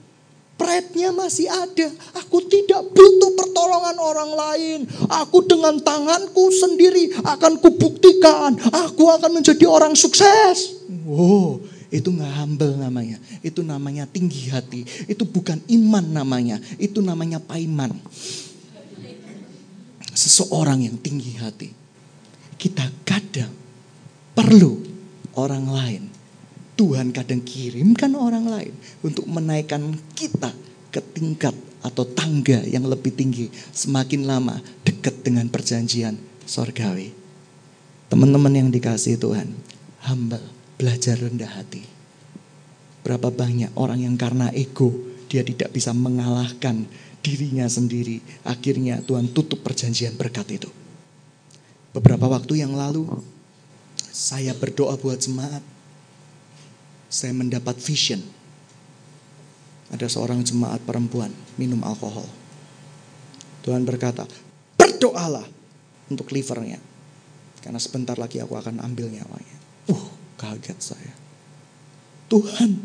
Pride-nya 0.60 1.15
masih 1.15 1.47
ada. 1.47 1.88
Aku 2.19 2.43
tidak 2.43 2.84
butuh 2.91 3.32
pertolongan 3.32 3.95
orang 3.95 4.32
lain. 4.36 4.80
Aku 5.08 5.47
dengan 5.47 5.80
tanganku 5.80 6.52
sendiri 6.52 7.15
akan 7.23 7.63
kubuktikan. 7.63 8.60
Aku 8.91 9.08
akan 9.08 9.39
menjadi 9.39 9.63
orang 9.71 9.95
sukses. 9.95 10.84
Wow, 11.08 11.63
itu 11.88 12.12
nggak 12.12 12.34
humble 12.43 12.75
namanya. 12.75 13.23
Itu 13.39 13.63
namanya 13.63 14.04
tinggi 14.04 14.52
hati. 14.52 14.84
Itu 15.08 15.23
bukan 15.23 15.63
iman 15.63 16.04
namanya. 16.04 16.60
Itu 16.75 16.99
namanya 16.99 17.39
paiman 17.39 17.95
seseorang 20.12 20.84
yang 20.84 20.99
tinggi 20.99 21.39
hati. 21.39 21.79
Kita 22.60 22.84
kadang 23.08 23.56
perlu 24.36 24.84
orang 25.39 25.65
lain. 25.72 26.04
Tuhan 26.76 27.12
kadang 27.15 27.43
kirimkan 27.43 28.15
orang 28.15 28.48
lain 28.48 28.74
untuk 29.04 29.28
menaikkan 29.28 29.95
kita 30.15 30.52
ke 30.91 31.00
tingkat 31.15 31.52
atau 31.84 32.04
tangga 32.04 32.63
yang 32.67 32.88
lebih 32.88 33.15
tinggi. 33.15 33.48
Semakin 33.52 34.28
lama 34.28 34.60
dekat 34.84 35.24
dengan 35.24 35.48
perjanjian 35.48 36.15
sorgawi. 36.43 37.15
Teman-teman 38.12 38.52
yang 38.52 38.69
dikasih 38.72 39.19
Tuhan, 39.19 39.56
humble, 40.08 40.43
belajar 40.80 41.19
rendah 41.19 41.52
hati. 41.52 41.84
Berapa 43.04 43.32
banyak 43.32 43.72
orang 43.80 44.04
yang 44.04 44.15
karena 44.19 44.52
ego 44.52 44.91
dia 45.30 45.45
tidak 45.45 45.72
bisa 45.72 45.93
mengalahkan 45.93 46.89
dirinya 47.22 47.69
sendiri. 47.69 48.19
Akhirnya 48.43 49.00
Tuhan 49.06 49.30
tutup 49.30 49.62
perjanjian 49.62 50.17
berkat 50.17 50.48
itu. 50.58 50.72
Beberapa 51.89 52.30
waktu 52.30 52.62
yang 52.62 52.78
lalu, 52.78 53.10
saya 54.13 54.54
berdoa 54.54 54.93
buat 54.97 55.17
jemaat. 55.17 55.65
Saya 57.10 57.34
mendapat 57.34 57.82
vision. 57.82 58.21
Ada 59.89 60.06
seorang 60.06 60.45
jemaat 60.45 60.86
perempuan 60.86 61.34
minum 61.58 61.82
alkohol. 61.82 62.30
Tuhan 63.65 63.82
berkata, 63.89 64.30
berdoalah 64.78 65.45
untuk 66.13 66.30
livernya. 66.30 66.78
Karena 67.65 67.82
sebentar 67.82 68.15
lagi 68.21 68.38
aku 68.38 68.54
akan 68.54 68.86
ambil 68.86 69.10
nyawanya. 69.10 69.58
Uh, 69.89 70.06
kaget 70.38 70.93
saya. 70.93 71.13
Tuhan, 72.30 72.78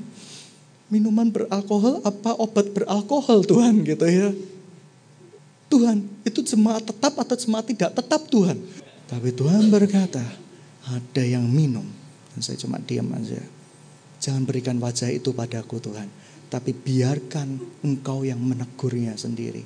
minuman 0.88 1.28
beralkohol 1.28 2.00
apa 2.00 2.32
obat 2.40 2.72
beralkohol 2.72 3.44
Tuhan 3.44 3.84
gitu 3.84 4.08
ya. 4.08 4.32
Tuhan, 5.68 6.08
itu 6.24 6.40
jemaat 6.40 6.88
tetap 6.88 7.12
atau 7.20 7.36
jemaat 7.36 7.68
tidak 7.68 7.92
tetap 7.92 8.24
Tuhan. 8.32 8.56
Tapi 9.04 9.30
Tuhan 9.36 9.68
berkata, 9.68 10.24
ada 10.88 11.24
yang 11.24 11.44
minum. 11.44 11.84
Dan 12.34 12.40
saya 12.40 12.58
cuma 12.60 12.80
diam 12.80 13.06
aja. 13.14 13.40
Jangan 14.18 14.48
berikan 14.48 14.80
wajah 14.80 15.12
itu 15.12 15.36
padaku 15.36 15.78
Tuhan. 15.80 16.08
Tapi 16.48 16.72
biarkan 16.72 17.80
engkau 17.84 18.24
yang 18.24 18.40
menegurnya 18.40 19.16
sendiri. 19.16 19.64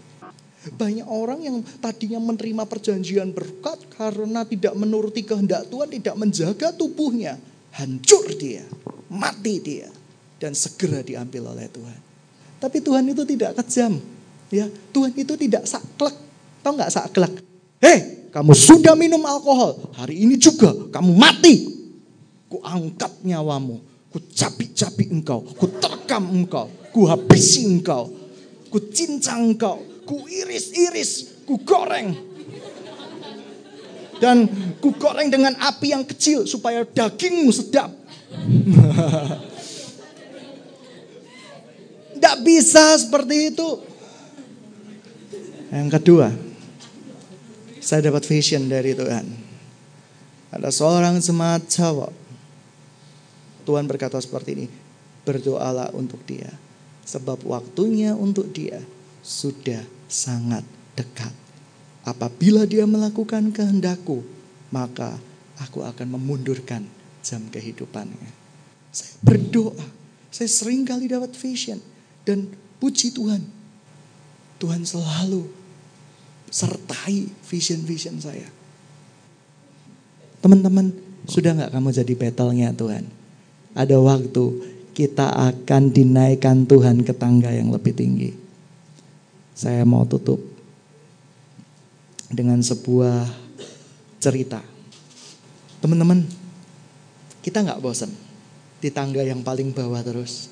Banyak 0.68 1.06
orang 1.06 1.40
yang 1.46 1.56
tadinya 1.78 2.18
menerima 2.18 2.66
perjanjian 2.66 3.30
berkat 3.30 3.78
karena 3.94 4.42
tidak 4.42 4.74
menuruti 4.74 5.22
kehendak 5.22 5.70
Tuhan, 5.70 5.88
tidak 5.88 6.16
menjaga 6.18 6.68
tubuhnya. 6.74 7.38
Hancur 7.78 8.26
dia, 8.34 8.66
mati 9.06 9.62
dia 9.62 9.86
dan 10.42 10.58
segera 10.58 11.02
diambil 11.06 11.54
oleh 11.54 11.70
Tuhan. 11.70 11.98
Tapi 12.58 12.78
Tuhan 12.82 13.06
itu 13.06 13.22
tidak 13.22 13.54
kejam. 13.62 14.02
Ya, 14.50 14.66
Tuhan 14.90 15.14
itu 15.14 15.38
tidak 15.38 15.62
saklek. 15.62 16.16
Tahu 16.66 16.72
nggak 16.74 16.90
saklek? 16.90 17.32
Hei, 17.78 18.17
kamu 18.28 18.52
sudah 18.52 18.92
minum 18.92 19.24
alkohol. 19.24 19.92
Hari 19.96 20.28
ini 20.28 20.36
juga 20.36 20.68
kamu 20.92 21.12
mati. 21.16 21.64
Ku 22.48 22.60
angkat 22.60 23.24
nyawamu. 23.24 23.80
Ku 24.12 24.20
capik-capik 24.20 25.08
engkau. 25.12 25.44
Ku 25.56 25.68
terkam 25.80 26.28
engkau. 26.32 26.68
Ku 26.92 27.08
habisi 27.08 27.64
engkau. 27.64 28.08
Ku 28.68 28.78
cincang 28.92 29.52
engkau. 29.52 29.80
Ku 30.04 30.28
iris-iris. 30.28 31.44
Ku 31.48 31.60
goreng. 31.64 32.16
Dan 34.18 34.48
ku 34.82 34.92
goreng 34.96 35.30
dengan 35.30 35.54
api 35.56 35.94
yang 35.94 36.04
kecil 36.04 36.44
supaya 36.44 36.84
dagingmu 36.84 37.48
sedap. 37.54 37.88
Tidak 42.18 42.36
bisa 42.42 42.98
seperti 42.98 43.54
itu. 43.54 43.68
Yang 45.70 45.88
kedua, 46.00 46.32
saya 47.88 48.12
dapat 48.12 48.28
vision 48.28 48.68
dari 48.68 48.92
Tuhan. 48.92 49.24
Ada 50.52 50.68
seorang 50.68 51.16
jemaat 51.24 51.72
cowok. 51.72 52.12
Tuhan 53.64 53.88
berkata 53.88 54.20
seperti 54.20 54.50
ini, 54.52 54.66
berdoalah 55.24 55.96
untuk 55.96 56.20
dia. 56.28 56.52
Sebab 57.08 57.48
waktunya 57.48 58.12
untuk 58.12 58.52
dia 58.52 58.84
sudah 59.24 59.80
sangat 60.04 60.68
dekat. 61.00 61.32
Apabila 62.04 62.68
dia 62.68 62.84
melakukan 62.84 63.48
kehendakku, 63.56 64.20
maka 64.68 65.16
aku 65.56 65.80
akan 65.80 66.12
memundurkan 66.20 66.84
jam 67.24 67.40
kehidupannya. 67.48 68.28
Saya 68.92 69.16
berdoa, 69.24 69.88
saya 70.28 70.48
sering 70.52 70.84
kali 70.84 71.08
dapat 71.08 71.32
vision. 71.32 71.80
Dan 72.20 72.52
puji 72.84 73.16
Tuhan, 73.16 73.40
Tuhan 74.60 74.84
selalu 74.84 75.57
sertai 76.48 77.28
vision-vision 77.46 78.16
saya. 78.20 78.48
Teman-teman, 80.38 80.94
sudah 81.28 81.52
nggak 81.52 81.72
kamu 81.74 81.88
jadi 81.92 82.14
battle-nya 82.14 82.68
Tuhan? 82.72 83.04
Ada 83.76 84.00
waktu 84.00 84.44
kita 84.96 85.30
akan 85.30 85.94
dinaikkan 85.94 86.66
Tuhan 86.66 87.06
ke 87.06 87.14
tangga 87.14 87.54
yang 87.54 87.70
lebih 87.70 87.94
tinggi. 87.94 88.34
Saya 89.54 89.82
mau 89.86 90.06
tutup 90.06 90.42
dengan 92.30 92.58
sebuah 92.62 93.26
cerita. 94.18 94.62
Teman-teman, 95.78 96.26
kita 97.42 97.62
nggak 97.62 97.82
bosan 97.82 98.10
di 98.78 98.90
tangga 98.90 99.22
yang 99.22 99.42
paling 99.42 99.70
bawah 99.70 100.02
terus. 100.02 100.50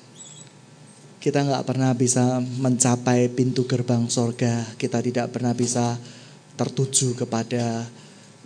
Kita 1.27 1.43
nggak 1.43 1.67
pernah 1.67 1.91
bisa 1.91 2.39
mencapai 2.39 3.27
pintu 3.27 3.67
gerbang 3.67 4.07
sorga. 4.07 4.63
Kita 4.79 5.03
tidak 5.03 5.35
pernah 5.35 5.51
bisa 5.51 5.99
tertuju 6.55 7.19
kepada 7.19 7.83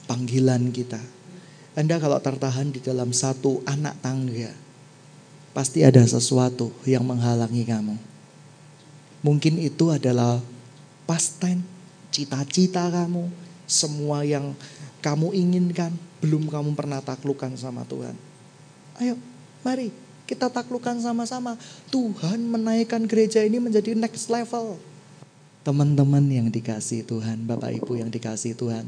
panggilan 0.10 0.74
kita. 0.74 0.98
Anda 1.78 2.02
kalau 2.02 2.18
tertahan 2.18 2.74
di 2.74 2.82
dalam 2.82 3.14
satu 3.14 3.62
anak 3.70 4.02
tangga, 4.02 4.50
pasti 5.54 5.86
ada 5.86 6.02
sesuatu 6.02 6.74
yang 6.90 7.06
menghalangi 7.06 7.70
kamu. 7.70 8.02
Mungkin 9.22 9.62
itu 9.62 9.94
adalah 9.94 10.42
pasten, 11.06 11.62
cita-cita 12.10 12.90
kamu, 12.90 13.30
semua 13.70 14.26
yang 14.26 14.58
kamu 15.06 15.38
inginkan, 15.38 15.94
belum 16.18 16.50
kamu 16.50 16.74
pernah 16.74 16.98
taklukkan 16.98 17.54
sama 17.62 17.86
Tuhan. 17.86 18.18
Ayo, 18.98 19.22
mari 19.62 19.94
kita 20.32 20.48
taklukkan 20.48 20.96
sama-sama. 21.04 21.60
Tuhan 21.92 22.40
menaikkan 22.40 23.04
gereja 23.04 23.44
ini 23.44 23.60
menjadi 23.60 23.92
next 23.92 24.32
level. 24.32 24.80
Teman-teman 25.68 26.24
yang 26.32 26.48
dikasih 26.48 27.04
Tuhan, 27.04 27.44
Bapak 27.44 27.76
Ibu 27.76 28.00
yang 28.00 28.08
dikasih 28.08 28.56
Tuhan. 28.56 28.88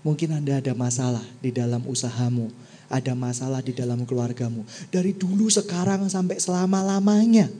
Mungkin 0.00 0.40
Anda 0.40 0.64
ada 0.64 0.72
masalah 0.72 1.20
di 1.44 1.52
dalam 1.52 1.84
usahamu. 1.84 2.48
Ada 2.88 3.12
masalah 3.12 3.60
di 3.60 3.76
dalam 3.76 4.02
keluargamu. 4.08 4.64
Dari 4.88 5.12
dulu 5.12 5.46
sekarang 5.52 6.08
sampai 6.08 6.40
selama-lamanya. 6.40 7.52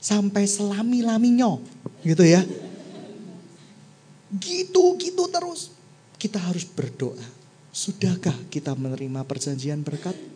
Sampai 0.00 0.48
selami-laminya. 0.48 1.60
Gitu 2.02 2.24
ya. 2.24 2.42
Gitu-gitu 4.34 5.28
terus. 5.30 5.70
Kita 6.18 6.40
harus 6.40 6.64
berdoa. 6.66 7.22
Sudahkah 7.70 8.34
kita 8.50 8.74
menerima 8.74 9.22
perjanjian 9.28 9.84
berkat? 9.84 10.33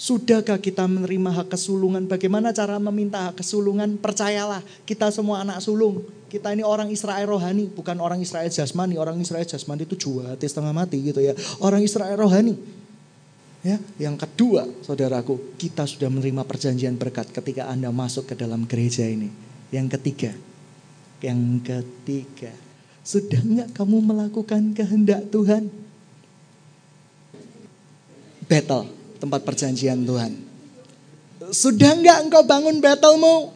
Sudahkah 0.00 0.56
kita 0.56 0.88
menerima 0.88 1.28
hak 1.28 1.52
kesulungan? 1.52 2.08
Bagaimana 2.08 2.56
cara 2.56 2.80
meminta 2.80 3.28
hak 3.28 3.44
kesulungan? 3.44 4.00
Percayalah, 4.00 4.64
kita 4.88 5.12
semua 5.12 5.44
anak 5.44 5.60
sulung. 5.60 6.00
Kita 6.32 6.56
ini 6.56 6.64
orang 6.64 6.88
Israel 6.88 7.28
rohani, 7.28 7.68
bukan 7.68 8.00
orang 8.00 8.16
Israel 8.24 8.48
jasmani. 8.48 8.96
Orang 8.96 9.20
Israel 9.20 9.44
jasmani 9.44 9.84
itu 9.84 10.00
jual 10.00 10.40
setengah 10.40 10.72
mati 10.72 11.04
gitu 11.04 11.20
ya. 11.20 11.36
Orang 11.60 11.84
Israel 11.84 12.16
rohani. 12.16 12.56
Ya, 13.60 13.76
yang 14.00 14.16
kedua, 14.16 14.64
saudaraku, 14.80 15.36
kita 15.60 15.84
sudah 15.84 16.08
menerima 16.08 16.48
perjanjian 16.48 16.96
berkat 16.96 17.28
ketika 17.28 17.68
Anda 17.68 17.92
masuk 17.92 18.32
ke 18.32 18.34
dalam 18.40 18.64
gereja 18.64 19.04
ini. 19.04 19.28
Yang 19.68 20.00
ketiga, 20.00 20.32
yang 21.20 21.60
ketiga, 21.60 22.56
sudah 23.04 23.36
nggak 23.36 23.76
kamu 23.76 24.00
melakukan 24.00 24.72
kehendak 24.72 25.28
Tuhan? 25.28 25.68
Battle, 28.48 28.88
tempat 29.20 29.44
perjanjian 29.44 30.00
Tuhan. 30.02 30.32
Sudah 31.52 31.92
nggak 31.94 32.18
engkau 32.26 32.42
bangun 32.42 32.80
battlemu? 32.80 33.52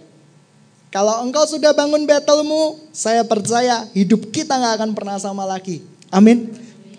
Kalau 0.94 1.26
engkau 1.26 1.42
sudah 1.48 1.74
bangun 1.74 2.06
battlemu, 2.06 2.78
saya 2.94 3.26
percaya 3.26 3.88
hidup 3.96 4.30
kita 4.30 4.54
nggak 4.54 4.74
akan 4.78 4.90
pernah 4.94 5.18
sama 5.18 5.42
lagi. 5.42 5.82
Amin. 6.14 6.54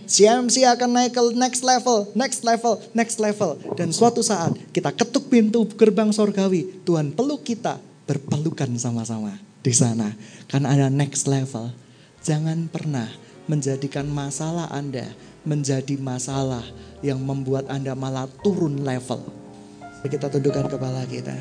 CMC 0.05 0.67
akan 0.69 0.89
naik 0.93 1.17
ke 1.17 1.21
next 1.33 1.65
level, 1.65 2.11
next 2.13 2.45
level, 2.45 2.77
next 2.93 3.17
level. 3.17 3.57
Dan 3.73 3.89
suatu 3.89 4.21
saat 4.21 4.53
kita 4.69 4.93
ketuk 4.93 5.31
pintu 5.31 5.65
gerbang 5.73 6.13
sorgawi. 6.13 6.83
Tuhan 6.85 7.15
peluk 7.15 7.41
kita 7.41 7.81
berpelukan 8.05 8.69
sama-sama 8.77 9.33
di 9.65 9.73
sana. 9.73 10.13
Karena 10.45 10.77
ada 10.77 10.87
next 10.93 11.25
level. 11.25 11.73
Jangan 12.21 12.69
pernah 12.69 13.09
menjadikan 13.49 14.05
masalah 14.05 14.69
Anda 14.69 15.09
menjadi 15.45 15.95
masalah 16.01 16.65
yang 17.05 17.21
membuat 17.21 17.69
Anda 17.69 17.93
malah 17.93 18.25
turun 18.41 18.81
level. 18.81 19.21
Kita 20.05 20.29
tundukkan 20.29 20.69
kepala 20.69 21.05
kita. 21.09 21.33